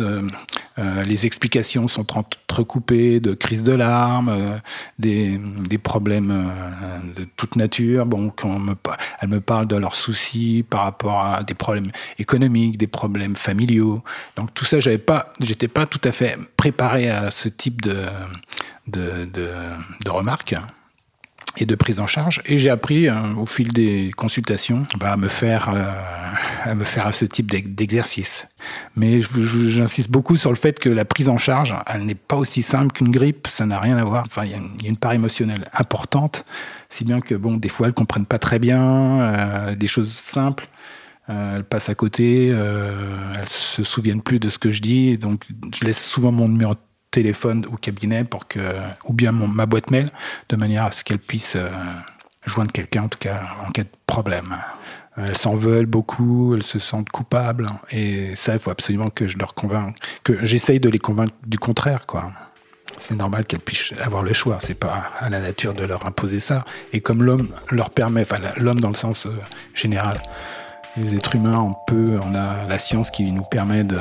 euh, 0.00 1.02
les 1.04 1.24
explications 1.24 1.88
sont 1.88 2.18
entrecoupées 2.18 3.20
de 3.20 3.32
crises 3.32 3.62
de 3.62 3.72
larmes, 3.72 4.28
euh, 4.28 4.58
des, 4.98 5.40
des, 5.68 5.78
problèmes 5.78 6.52
de 7.16 7.26
toute 7.36 7.56
nature. 7.56 8.04
Bon, 8.04 8.32
me, 8.44 8.74
elle 9.20 9.28
me 9.28 9.40
parle 9.40 9.68
de 9.68 9.76
leurs 9.76 9.94
soucis 9.94 10.66
par 10.68 10.82
rapport 10.82 11.20
à 11.22 11.42
des 11.44 11.54
problèmes 11.54 11.90
économiques, 12.18 12.76
des 12.76 12.86
problèmes 12.86 13.36
familiaux. 13.36 14.02
Donc 14.36 14.52
tout 14.52 14.66
ça, 14.66 14.80
j'avais 14.80 14.98
pas, 14.98 15.32
j'étais 15.40 15.68
pas 15.68 15.86
tout 15.86 16.00
à 16.04 16.12
fait 16.12 16.36
préparé 16.58 17.08
à 17.08 17.30
ce 17.30 17.48
type 17.48 17.80
de, 17.80 18.04
de, 18.86 19.26
de 19.32 20.10
remarques 20.10 20.54
et 21.58 21.66
de 21.66 21.74
prise 21.74 22.00
en 22.00 22.06
charge. 22.06 22.42
Et 22.46 22.58
j'ai 22.58 22.70
appris 22.70 23.08
euh, 23.08 23.14
au 23.36 23.46
fil 23.46 23.72
des 23.72 24.10
consultations 24.16 24.82
bah, 24.98 25.12
à 25.12 25.16
me 25.16 25.28
faire 25.28 25.70
euh, 25.74 25.90
à 26.64 26.74
me 26.74 26.84
faire 26.84 27.14
ce 27.14 27.24
type 27.24 27.50
d'exercice. 27.50 28.48
Mais 28.96 29.20
j'insiste 29.20 30.10
beaucoup 30.10 30.36
sur 30.36 30.50
le 30.50 30.56
fait 30.56 30.78
que 30.78 30.88
la 30.88 31.04
prise 31.04 31.28
en 31.28 31.38
charge, 31.38 31.74
elle 31.86 32.04
n'est 32.04 32.14
pas 32.14 32.36
aussi 32.36 32.62
simple 32.62 32.92
qu'une 32.92 33.10
grippe. 33.10 33.46
Ça 33.48 33.66
n'a 33.66 33.78
rien 33.78 33.96
à 33.96 34.04
voir. 34.04 34.24
Enfin, 34.26 34.44
il 34.44 34.50
y, 34.50 34.54
a 34.54 34.88
une 34.88 34.96
part 34.96 35.12
émotionnelle 35.12 35.68
importante, 35.72 36.44
si 36.90 37.04
bien 37.04 37.20
que 37.20 37.34
bon, 37.34 37.56
des 37.56 37.68
fois, 37.68 37.86
elles 37.86 37.94
comprennent 37.94 38.26
pas 38.26 38.38
très 38.38 38.58
bien 38.58 39.20
euh, 39.20 39.74
des 39.74 39.86
choses 39.86 40.12
simples. 40.12 40.68
elles 41.28 41.64
passent 41.64 41.88
à 41.88 41.94
côté, 41.94 42.48
elles 42.48 43.48
se 43.48 43.82
souviennent 43.84 44.22
plus 44.22 44.38
de 44.38 44.48
ce 44.48 44.58
que 44.58 44.70
je 44.70 44.82
dis, 44.82 45.18
donc 45.18 45.44
je 45.74 45.84
laisse 45.84 46.04
souvent 46.04 46.32
mon 46.32 46.48
numéro 46.48 46.74
de 46.74 46.80
téléphone 47.16 47.64
au 47.72 47.76
cabinet 47.78 48.24
pour 48.24 48.46
que, 48.46 48.60
ou 49.06 49.14
bien 49.14 49.32
ma 49.32 49.64
boîte 49.64 49.90
mail, 49.90 50.10
de 50.50 50.56
manière 50.56 50.84
à 50.84 50.92
ce 50.92 51.02
qu'elles 51.02 51.18
puissent 51.18 51.56
euh, 51.56 51.70
joindre 52.44 52.72
quelqu'un, 52.72 53.04
en 53.04 53.08
tout 53.08 53.18
cas 53.18 53.40
en 53.66 53.70
cas 53.70 53.84
de 53.84 53.88
problème. 54.06 54.54
Elles 55.16 55.38
s'en 55.38 55.56
veulent 55.56 55.86
beaucoup, 55.86 56.54
elles 56.54 56.62
se 56.62 56.78
sentent 56.78 57.08
coupables, 57.08 57.68
et 57.90 58.36
ça, 58.36 58.52
il 58.52 58.58
faut 58.58 58.70
absolument 58.70 59.08
que 59.08 59.26
je 59.26 59.38
leur 59.38 59.54
convainque, 59.54 59.96
que 60.24 60.44
j'essaye 60.44 60.78
de 60.78 60.90
les 60.90 60.98
convaincre 60.98 61.32
du 61.46 61.58
contraire, 61.58 62.04
quoi. 62.04 62.32
C'est 62.98 63.14
normal 63.14 63.46
qu'elles 63.46 63.60
puissent 63.60 63.94
avoir 64.02 64.22
le 64.22 64.34
choix. 64.34 64.58
C'est 64.60 64.74
pas 64.74 65.10
à 65.18 65.30
la 65.30 65.40
nature 65.40 65.72
de 65.72 65.84
leur 65.84 66.06
imposer 66.06 66.40
ça. 66.40 66.64
Et 66.92 67.00
comme 67.00 67.22
l'homme 67.22 67.48
leur 67.70 67.90
permet, 67.90 68.22
enfin 68.22 68.38
l'homme 68.56 68.80
dans 68.80 68.88
le 68.88 68.94
sens 68.94 69.26
euh, 69.26 69.30
général, 69.74 70.20
les 70.96 71.14
êtres 71.14 71.34
humains, 71.34 71.58
on 71.58 71.74
peut, 71.86 72.18
on 72.22 72.34
a 72.34 72.66
la 72.68 72.78
science 72.78 73.10
qui 73.10 73.30
nous 73.32 73.42
permet 73.42 73.84
de 73.84 73.98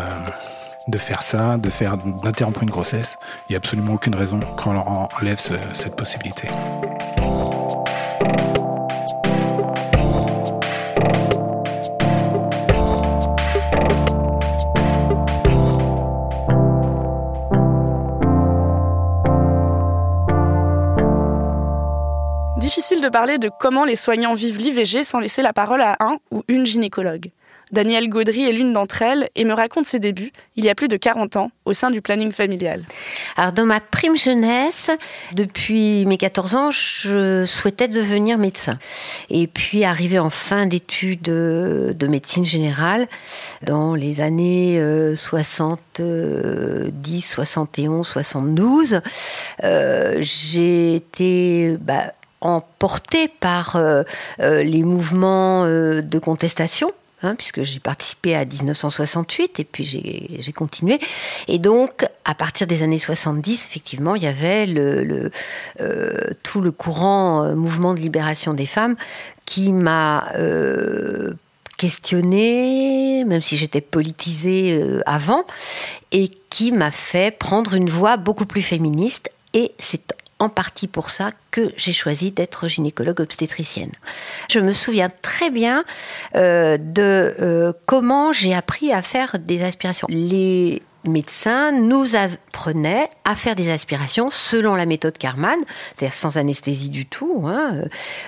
de 0.87 0.97
faire 0.97 1.23
ça, 1.23 1.57
de 1.57 1.69
faire 1.69 1.97
d'interrompre 1.97 2.63
une 2.63 2.69
grossesse. 2.69 3.17
Il 3.49 3.53
n'y 3.53 3.55
a 3.55 3.57
absolument 3.57 3.93
aucune 3.93 4.15
raison 4.15 4.39
qu'on 4.57 4.73
leur 4.73 4.87
enlève 4.87 5.39
cette 5.39 5.95
possibilité. 5.95 6.47
Difficile 22.57 23.01
de 23.01 23.09
parler 23.09 23.37
de 23.37 23.49
comment 23.49 23.85
les 23.85 23.95
soignants 23.95 24.33
vivent 24.33 24.57
l'IVG 24.57 25.03
sans 25.03 25.19
laisser 25.19 25.41
la 25.41 25.53
parole 25.53 25.81
à 25.81 25.97
un 25.99 26.17
ou 26.31 26.43
une 26.47 26.65
gynécologue. 26.65 27.31
Danielle 27.75 28.09
Gaudry 28.09 28.47
est 28.47 28.53
l'une 28.53 28.73
d'entre 28.73 29.01
elles 29.01 29.29
et 29.35 29.43
me 29.43 29.53
raconte 29.53 29.85
ses 29.85 29.99
débuts, 29.99 30.31
il 30.55 30.63
y 30.63 30.69
a 30.69 30.75
plus 30.75 30.87
de 30.87 30.95
40 30.95 31.35
ans, 31.35 31.51
au 31.65 31.73
sein 31.73 31.91
du 31.91 32.01
planning 32.01 32.31
familial. 32.31 32.85
Alors, 33.35 33.51
dans 33.51 33.65
ma 33.65 33.81
prime 33.81 34.17
jeunesse, 34.17 34.91
depuis 35.33 36.05
mes 36.05 36.15
14 36.17 36.55
ans, 36.55 36.71
je 36.71 37.43
souhaitais 37.45 37.89
devenir 37.89 38.37
médecin. 38.37 38.79
Et 39.29 39.47
puis, 39.47 39.83
arrivé 39.83 40.19
en 40.19 40.29
fin 40.29 40.67
d'études 40.67 41.21
de 41.21 42.07
médecine 42.07 42.45
générale, 42.45 43.09
dans 43.61 43.93
les 43.93 44.21
années 44.21 44.81
70, 45.15 47.21
71, 47.21 48.07
72, 48.07 49.01
j'ai 50.21 50.95
été 50.95 51.75
bah, 51.81 52.13
emportée 52.45 53.27
par 53.27 53.75
euh, 53.75 54.03
euh, 54.39 54.63
les 54.63 54.83
mouvements 54.83 55.65
euh, 55.65 56.01
de 56.01 56.19
contestation. 56.19 56.91
Hein, 57.25 57.35
puisque 57.35 57.63
j'ai 57.63 57.79
participé 57.79 58.35
à 58.35 58.45
1968 58.45 59.59
et 59.59 59.63
puis 59.63 59.83
j'ai 59.83 60.53
continué. 60.53 60.99
Et 61.47 61.57
donc, 61.57 62.05
à 62.23 62.35
partir 62.35 62.67
des 62.67 62.83
années 62.83 62.99
70, 62.99 63.65
effectivement, 63.65 64.15
il 64.15 64.21
y 64.21 64.27
avait 64.27 64.67
le, 64.67 65.31
tout 66.43 66.61
le 66.61 66.71
courant 66.71 67.55
mouvement 67.55 67.95
de 67.95 67.99
libération 67.99 68.53
des 68.53 68.67
femmes 68.67 68.95
qui 69.45 69.71
m'a 69.71 70.31
questionné, 71.77 73.25
même 73.25 73.41
si 73.41 73.57
j'étais 73.57 73.81
politisée 73.81 74.79
avant, 75.07 75.45
et 76.11 76.29
qui 76.49 76.71
m'a 76.71 76.91
fait 76.91 77.35
prendre 77.35 77.73
une 77.73 77.89
voie 77.89 78.17
beaucoup 78.17 78.45
plus 78.45 78.61
féministe. 78.61 79.31
Et 79.53 79.71
c'est 79.79 80.13
en 80.39 80.49
partie 80.49 80.87
pour 80.87 81.09
ça 81.09 81.31
que 81.51 81.71
j'ai 81.77 81.93
choisi 81.93 82.31
d'être 82.31 82.67
gynécologue 82.67 83.21
obstétricienne. 83.21 83.91
Je 84.49 84.59
me 84.59 84.71
souviens 84.71 85.09
très 85.21 85.49
bien 85.49 85.83
euh, 86.35 86.77
de 86.77 87.35
euh, 87.39 87.73
comment 87.85 88.33
j'ai 88.33 88.53
appris 88.53 88.91
à 88.91 89.01
faire 89.01 89.39
des 89.39 89.63
aspirations. 89.63 90.07
Les 90.09 90.81
médecins 91.07 91.71
nous 91.71 92.15
apprenaient 92.15 93.09
à 93.23 93.35
faire 93.35 93.55
des 93.55 93.71
aspirations 93.71 94.29
selon 94.29 94.75
la 94.75 94.85
méthode 94.85 95.17
Karman, 95.17 95.59
c'est-à-dire 95.95 96.15
sans 96.15 96.37
anesthésie 96.37 96.89
du 96.89 97.05
tout. 97.05 97.43
Hein. 97.47 97.83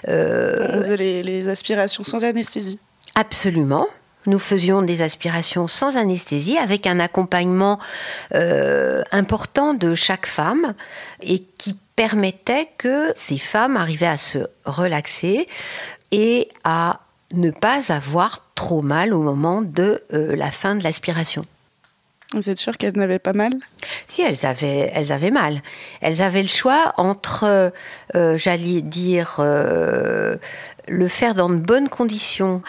Euh, 0.07 0.95
les, 0.95 1.23
les 1.23 1.47
aspirations 1.49 2.03
sans 2.03 2.23
anesthésie 2.23 2.79
Absolument 3.15 3.87
nous 4.27 4.39
faisions 4.39 4.81
des 4.81 5.01
aspirations 5.01 5.67
sans 5.67 5.97
anesthésie 5.97 6.57
avec 6.57 6.85
un 6.85 6.99
accompagnement 6.99 7.79
euh, 8.35 9.01
important 9.11 9.73
de 9.73 9.95
chaque 9.95 10.27
femme 10.27 10.75
et 11.21 11.39
qui 11.39 11.77
permettait 11.97 12.69
que 12.77 13.11
ces 13.15 13.39
femmes 13.39 13.75
arrivaient 13.75 14.05
à 14.05 14.17
se 14.17 14.47
relaxer 14.63 15.47
et 16.11 16.47
à 16.63 17.01
ne 17.33 17.51
pas 17.51 17.91
avoir 17.91 18.45
trop 18.55 18.81
mal 18.81 19.13
au 19.13 19.21
moment 19.21 19.61
de 19.61 20.01
euh, 20.13 20.35
la 20.37 20.51
fin 20.51 20.75
de 20.75 20.83
l'aspiration. 20.83 21.45
Vous 22.33 22.49
êtes 22.49 22.59
sûre 22.59 22.77
qu'elles 22.77 22.97
n'avaient 22.97 23.19
pas 23.19 23.33
mal? 23.33 23.51
Si, 24.05 24.21
elles 24.21 24.45
avaient, 24.45 24.91
elles 24.93 25.11
avaient 25.11 25.31
mal. 25.31 25.61
Elles 26.01 26.21
avaient 26.21 26.41
le 26.43 26.47
choix 26.47 26.93
entre, 26.97 27.71
euh, 28.15 28.37
j'allais 28.37 28.81
dire, 28.81 29.37
le 29.39 31.07
faire 31.07 31.35
dans 31.35 31.49
de 31.49 31.55
bonnes 31.55 31.89
conditions 31.89 32.61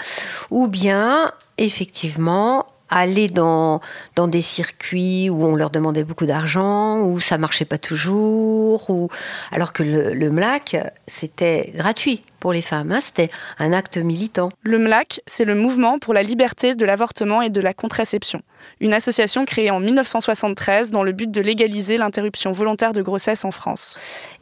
ou 0.51 0.69
bien 0.69 1.31
effectivement, 1.59 2.67
aller 2.91 3.29
dans, 3.29 3.81
dans 4.17 4.29
des 4.29 4.43
circuits 4.43 5.31
où 5.31 5.45
on 5.45 5.55
leur 5.55 5.71
demandait 5.71 6.05
beaucoup 6.05 6.27
d'argent, 6.27 7.03
où 7.03 7.21
ça 7.21 7.39
marchait 7.39 7.65
pas 7.65 7.79
toujours, 7.79 8.91
ou 8.91 9.09
alors 9.53 9.73
que 9.73 9.83
le, 9.83 10.15
le 10.15 10.31
MLAC, 10.31 10.77
c'était 11.07 11.73
gratuit 11.75 12.23
pour 12.41 12.53
les 12.53 12.63
femmes, 12.63 12.93
hein, 12.93 13.01
c'était 13.03 13.31
un 13.59 13.73
acte 13.73 13.99
militant. 13.99 14.51
Le 14.63 14.79
MLAC, 14.79 15.21
c'est 15.27 15.45
le 15.45 15.55
mouvement 15.55 15.99
pour 15.99 16.15
la 16.15 16.23
liberté 16.23 16.75
de 16.75 16.85
l'avortement 16.85 17.43
et 17.43 17.51
de 17.51 17.61
la 17.61 17.75
contraception, 17.75 18.43
une 18.81 18.95
association 18.95 19.45
créée 19.45 19.71
en 19.71 19.81
1973 19.81 20.91
dans 20.91 21.03
le 21.03 21.13
but 21.13 21.31
de 21.31 21.41
légaliser 21.41 21.97
l'interruption 21.97 22.53
volontaire 22.53 22.93
de 22.93 23.03
grossesse 23.03 23.45
en 23.45 23.51
France. 23.51 23.99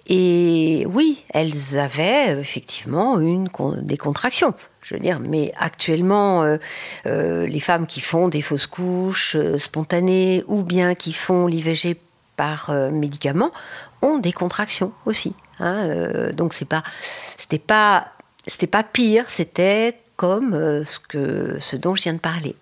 Et 0.08 0.86
oui, 0.92 1.24
elles 1.30 1.78
avaient 1.78 2.38
effectivement 2.38 3.18
une, 3.18 3.48
des 3.80 3.96
contractions 3.96 4.54
je 4.86 4.94
veux 4.94 5.00
dire, 5.00 5.18
mais 5.18 5.52
actuellement, 5.56 6.44
euh, 6.44 6.58
euh, 7.06 7.44
les 7.44 7.58
femmes 7.58 7.88
qui 7.88 8.00
font 8.00 8.28
des 8.28 8.40
fausses 8.40 8.68
couches 8.68 9.34
euh, 9.34 9.58
spontanées 9.58 10.44
ou 10.46 10.62
bien 10.62 10.94
qui 10.94 11.12
font 11.12 11.48
l'IVG 11.48 11.96
par 12.36 12.70
médicament 12.92 13.50
ont 14.02 14.18
des 14.18 14.32
contractions 14.32 14.92
aussi. 15.06 15.32
Hein, 15.58 16.32
donc 16.34 16.52
c'est 16.52 16.66
pas, 16.66 16.82
c'était 17.38 17.58
pas, 17.58 18.08
c'était 18.46 18.66
pas 18.66 18.82
pire, 18.82 19.24
c'était 19.28 19.98
comme 20.16 20.52
ce, 20.84 21.76
dont 21.76 21.94
je 21.94 22.02
viens 22.02 22.12
de 22.12 22.18
parler. 22.18 22.54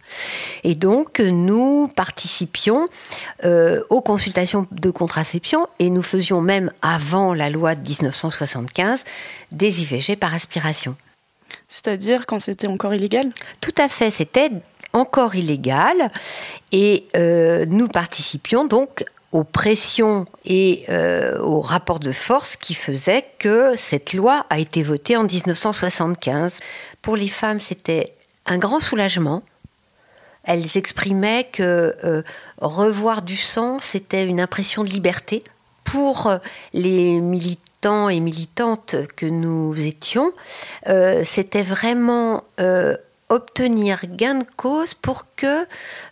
Et 0.63 0.77
donc, 0.77 1.19
nous 1.19 1.89
participions 1.97 2.87
aux 3.43 4.01
consultations 4.01 4.69
de 4.71 4.91
contraception 4.93 5.67
et 5.81 5.91
nous 5.91 6.05
faisions 6.05 6.41
même, 6.41 6.71
avant 6.81 7.35
la 7.35 7.51
loi 7.51 7.75
de 7.75 7.81
1975, 7.81 9.05
des 9.51 9.83
IVG 9.83 10.15
par 10.15 10.35
aspiration. 10.35 10.95
C'est-à-dire 11.69 12.27
quand 12.27 12.41
c'était 12.41 12.67
encore 12.67 12.95
illégal? 12.95 13.31
Tout 13.61 13.75
à 13.79 13.89
fait, 13.89 14.11
c'était 14.11 14.51
encore 14.93 15.35
illégal 15.35 16.11
et 16.73 17.07
euh, 17.17 17.67
nous 17.69 17.89
participions 17.89 18.65
donc 18.65 19.05
aux 19.33 19.43
pressions 19.43 20.27
et 20.45 20.85
euh, 20.89 21.39
aux 21.41 21.61
rapports 21.61 21.99
de 21.99 22.13
force 22.13 22.55
qui 22.55 22.73
faisaient 22.73 23.27
que 23.41 23.75
cette 23.77 24.15
loi 24.15 24.47
a 24.49 24.61
été 24.61 24.85
votée 24.85 25.17
en 25.17 25.25
1975. 25.25 26.61
Pour 27.03 27.17
les 27.17 27.27
femmes, 27.27 27.59
c'était 27.59 28.15
un 28.47 28.59
grand 28.59 28.79
soulagement. 28.79 29.43
Elles 30.45 30.77
exprimaient 30.77 31.49
que 31.53 31.97
euh, 32.05 32.23
revoir 32.59 33.23
du 33.23 33.37
sang, 33.37 33.79
c'était 33.81 34.25
une 34.25 34.41
impression 34.41 34.85
de 34.85 34.91
liberté. 34.91 35.43
Pour 35.83 36.33
les 36.73 37.21
et 37.85 38.21
militantes 38.21 38.97
que 39.15 39.27
nous 39.27 39.75
étions, 39.79 40.33
euh, 40.89 41.23
c'était 41.25 41.63
vraiment 41.63 42.45
euh, 42.59 42.97
obtenir 43.29 44.01
gain 44.09 44.37
de 44.37 44.47
cause 44.57 44.95
pour 44.95 45.27
que 45.37 45.67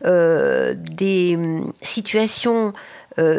euh, 0.05 0.75
des 0.77 1.39
situations 1.81 2.73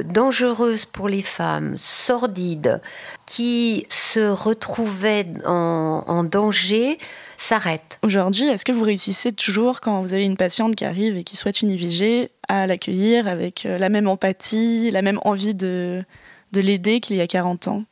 dangereuses 0.06 0.86
pour 0.86 1.10
les 1.10 1.24
femmes, 1.24 1.78
sordides, 1.80 2.80
qui 3.26 3.88
se 3.90 4.20
retrouvaient 4.20 5.26
en, 5.46 6.24
danger, 6.24 7.00
s'arrêtent. 7.38 7.98
Aujourd'hui, 8.04 8.46
est-ce 8.46 8.66
que 8.66 8.72
vous 8.72 8.84
réussissez 8.84 9.32
toujours, 9.32 9.82
quand 9.82 10.04
vous 10.04 10.14
avez 10.14 10.26
une 10.26 10.38
patiente 10.38 10.76
qui 10.76 10.86
arrive 10.86 11.18
et 11.18 11.24
qui 11.24 11.36
souhaite 11.36 11.64
une 11.64 11.72
IVG, 11.72 12.30
à 12.48 12.68
l'accueillir 12.68 13.28
avec 13.28 13.64
la 13.64 13.90
même 13.90 14.08
empathie, 14.08 14.92
la 14.92 15.02
même 15.02 15.20
envie 15.26 15.56
de 15.56 16.06
l'aider 16.54 17.00
qu'il 17.00 17.16
y 17.16 17.22
a 17.22 17.28
40 17.28 17.70
ans? 17.70 17.84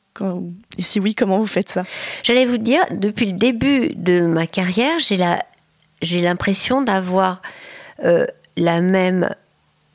Et 0.77 0.83
si 0.83 0.99
oui, 0.99 1.15
comment 1.15 1.37
vous 1.39 1.47
faites 1.47 1.69
ça 1.69 1.83
J'allais 2.23 2.45
vous 2.45 2.57
dire, 2.57 2.81
depuis 2.91 3.27
le 3.27 3.33
début 3.33 3.89
de 3.95 4.21
ma 4.21 4.45
carrière, 4.45 4.99
j'ai 4.99 5.17
la, 5.17 5.43
j'ai 6.01 6.21
l'impression 6.21 6.81
d'avoir 6.81 7.41
euh, 8.03 8.25
la 8.57 8.81
même 8.81 9.33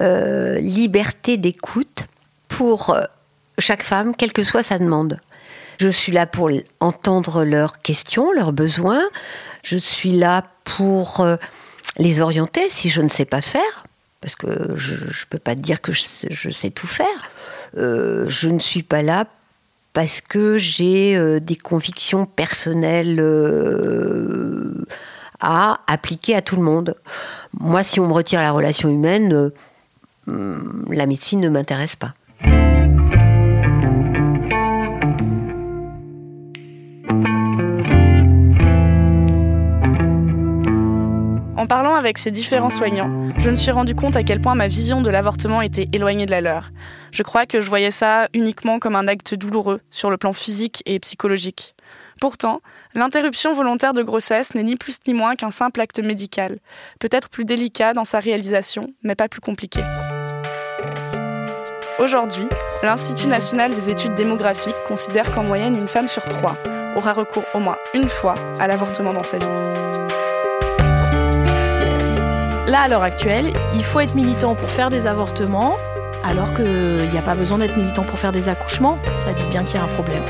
euh, 0.02 0.59
liberté 0.59 1.37
d'écoute 1.37 2.07
pour 2.48 2.90
euh, 2.90 3.02
chaque 3.59 3.83
femme, 3.83 4.14
quelle 4.16 4.33
que 4.33 4.42
soit 4.42 4.62
sa 4.62 4.79
demande. 4.79 5.18
Je 5.79 5.88
suis 5.88 6.12
là 6.12 6.26
pour 6.26 6.50
entendre 6.81 7.44
leurs 7.44 7.83
questions, 7.83 8.33
leurs 8.33 8.52
besoins. 8.52 9.02
Je 9.62 9.76
suis 9.76 10.12
là 10.12 10.44
pour 10.64 11.26
les 11.98 12.22
orienter 12.22 12.70
si 12.70 12.88
je 12.88 13.02
ne 13.02 13.11
sais 13.11 13.26
pas 13.26 13.42
faire, 13.42 13.85
parce 14.22 14.37
que 14.37 14.74
je 14.76 14.94
ne 14.94 15.26
peux 15.29 15.38
pas 15.38 15.55
dire 15.55 15.83
que 15.83 15.92
je, 15.92 16.05
je 16.31 16.48
sais 16.48 16.70
tout 16.70 16.87
faire. 16.87 17.31
je 17.74 18.48
ne 18.48 18.59
suis 18.59 18.83
pas 18.83 19.02
là 19.02 19.26
parce 19.96 20.20
que 20.20 20.59
j'ai 20.59 21.16
euh, 21.16 21.40
des 21.40 21.56
convictions 21.56 22.26
personnelles 22.26 23.18
euh, 23.18 24.85
à 25.40 25.80
appliquer 25.87 26.35
à 26.35 26.42
tout 26.42 26.56
le 26.56 26.62
monde. 26.62 26.96
Moi, 27.59 27.82
si 27.82 27.98
on 27.98 28.06
me 28.06 28.12
retire 28.12 28.42
la 28.42 28.52
relation 28.52 28.90
humaine, 28.90 29.50
euh, 30.28 30.59
la 30.90 31.06
médecine 31.06 31.40
ne 31.40 31.48
m'intéresse 31.48 31.96
pas. 31.96 32.12
Avec 41.96 42.18
ces 42.18 42.30
différents 42.30 42.68
soignants, 42.68 43.11
je 43.38 43.48
me 43.48 43.56
suis 43.56 43.70
rendu 43.70 43.94
compte 43.94 44.16
à 44.16 44.22
quel 44.22 44.42
point 44.42 44.54
ma 44.54 44.68
vision 44.68 45.00
de 45.00 45.09
l'avortement 45.09 45.62
était 45.62 45.88
éloignée 45.94 46.26
de 46.26 46.30
la 46.30 46.42
leur. 46.42 46.68
Je 47.11 47.22
crois 47.22 47.46
que 47.46 47.62
je 47.62 47.70
voyais 47.70 47.90
ça 47.90 48.28
uniquement 48.35 48.78
comme 48.78 48.96
un 48.96 49.09
acte 49.09 49.35
douloureux 49.35 49.80
sur 49.90 50.11
le 50.11 50.18
plan 50.18 50.35
physique 50.35 50.82
et 50.85 50.98
psychologique. 51.00 51.74
Pourtant, 52.20 52.61
l'interruption 52.94 53.54
volontaire 53.54 53.94
de 53.94 54.02
grossesse 54.02 54.54
n'est 54.54 54.62
ni 54.62 54.76
plus 54.76 54.98
ni 55.06 55.14
moins 55.14 55.37
qu'un 55.37 55.50
simple 55.50 55.80
acte 55.80 55.98
médical, 56.00 56.59
peut-être 57.00 57.30
plus 57.30 57.46
délicat 57.46 57.94
dans 57.94 58.04
sa 58.04 58.20
réalisation, 58.20 58.92
mais 59.02 59.14
pas 59.14 59.28
plus 59.28 59.40
compliqué. 59.40 59.80
Aujourd'hui, 61.98 62.46
l'Institut 62.82 63.28
national 63.28 63.72
des 63.72 63.88
études 63.88 64.14
démographiques 64.14 64.76
considère 64.87 65.32
qu'en 65.32 65.44
moyenne 65.44 65.76
une 65.76 65.88
femme 65.88 66.09
sur 66.09 66.24
trois 66.24 66.59
aura 66.94 67.14
recours 67.14 67.44
au 67.54 67.59
moins 67.59 67.78
une 67.94 68.11
fois 68.11 68.35
à 68.61 68.66
l'avortement 68.66 69.14
dans 69.14 69.22
sa 69.22 69.38
vie. 69.38 70.25
Là, 72.66 72.81
à 72.81 72.88
l'heure 72.88 73.05
actuelle, 73.05 73.52
il 73.74 73.85
faut 73.85 74.00
être 74.00 74.16
militant 74.16 74.57
pour 74.57 74.68
faire 74.68 74.90
des 74.90 75.07
avortements, 75.07 75.76
alors 76.24 76.52
qu'il 76.52 77.09
n'y 77.12 77.16
a 77.16 77.22
pas 77.22 77.37
besoin 77.37 77.59
d'être 77.59 77.76
militant 77.76 78.02
pour 78.02 78.18
faire 78.18 78.33
des 78.33 78.48
accouchements. 78.48 78.98
Ça 79.16 79.33
dit 79.33 79.46
bien 79.46 79.62
qu'il 79.62 79.76
y 79.76 79.79
a 79.79 79.85
un 79.85 79.88
problème. 79.88 80.24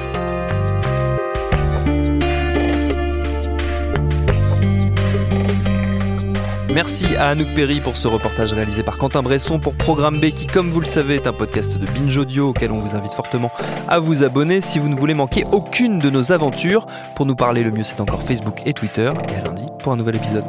Merci 6.74 7.16
à 7.16 7.28
Anouk 7.30 7.54
Perry 7.54 7.80
pour 7.80 7.96
ce 7.96 8.06
reportage 8.06 8.52
réalisé 8.52 8.82
par 8.82 8.98
Quentin 8.98 9.22
Bresson 9.22 9.58
pour 9.58 9.74
Programme 9.74 10.20
B 10.20 10.26
qui, 10.26 10.46
comme 10.46 10.68
vous 10.68 10.80
le 10.80 10.86
savez, 10.86 11.14
est 11.14 11.26
un 11.26 11.32
podcast 11.32 11.78
de 11.78 11.86
Binge 11.86 12.18
Audio 12.18 12.48
auquel 12.48 12.70
on 12.70 12.80
vous 12.80 12.94
invite 12.94 13.14
fortement 13.14 13.50
à 13.88 13.98
vous 13.98 14.22
abonner 14.22 14.60
si 14.60 14.78
vous 14.78 14.90
ne 14.90 14.94
voulez 14.94 15.14
manquer 15.14 15.46
aucune 15.52 15.98
de 15.98 16.10
nos 16.10 16.32
aventures. 16.32 16.84
Pour 17.14 17.24
nous 17.24 17.34
parler, 17.34 17.62
le 17.62 17.70
mieux 17.70 17.82
c'est 17.82 18.02
encore 18.02 18.22
Facebook 18.22 18.60
et 18.66 18.74
Twitter. 18.74 19.10
Et 19.30 19.36
à 19.36 19.44
lundi 19.44 19.64
pour 19.78 19.94
un 19.94 19.96
nouvel 19.96 20.16
épisode. 20.16 20.44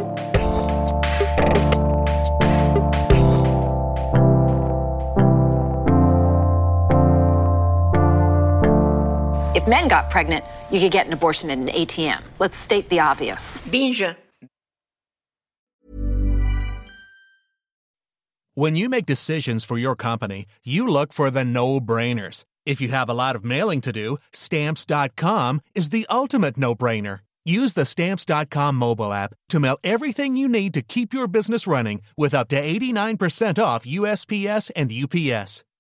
If 9.68 9.72
men 9.72 9.90
got 9.90 10.10
pregnant, 10.10 10.46
you 10.72 10.80
could 10.80 10.94
get 10.94 11.08
an 11.08 11.14
abortion 11.14 11.50
at 11.50 11.58
an 11.58 11.68
ATM. 11.68 12.22
Let's 12.40 12.58
state 12.58 12.88
the 12.88 13.02
obvious. 13.02 13.62
Binge. 13.64 14.02
When 18.56 18.78
you 18.78 18.88
make 18.88 19.06
decisions 19.06 19.66
for 19.66 19.78
your 19.78 19.98
company, 19.98 20.46
you 20.64 20.88
look 20.88 21.12
for 21.12 21.30
the 21.30 21.44
no 21.44 21.82
brainers. 21.82 22.46
If 22.66 22.80
you 22.80 22.88
have 22.90 23.10
a 23.10 23.14
lot 23.14 23.36
of 23.36 23.44
mailing 23.44 23.82
to 23.82 23.92
do, 23.92 24.18
stamps.com 24.32 25.60
is 25.76 25.90
the 25.90 26.08
ultimate 26.10 26.56
no 26.56 26.74
brainer. 26.74 27.20
Use 27.44 27.74
the 27.74 27.84
stamps.com 27.84 28.76
mobile 28.76 29.12
app 29.12 29.34
to 29.50 29.60
mail 29.60 29.78
everything 29.84 30.38
you 30.38 30.48
need 30.48 30.74
to 30.76 30.82
keep 30.82 31.14
your 31.14 31.28
business 31.28 31.68
running 31.68 32.02
with 32.18 32.34
up 32.34 32.48
to 32.50 32.56
89% 32.56 33.62
off 33.62 33.86
USPS 33.86 34.72
and 34.78 34.94
UPS. 34.94 35.66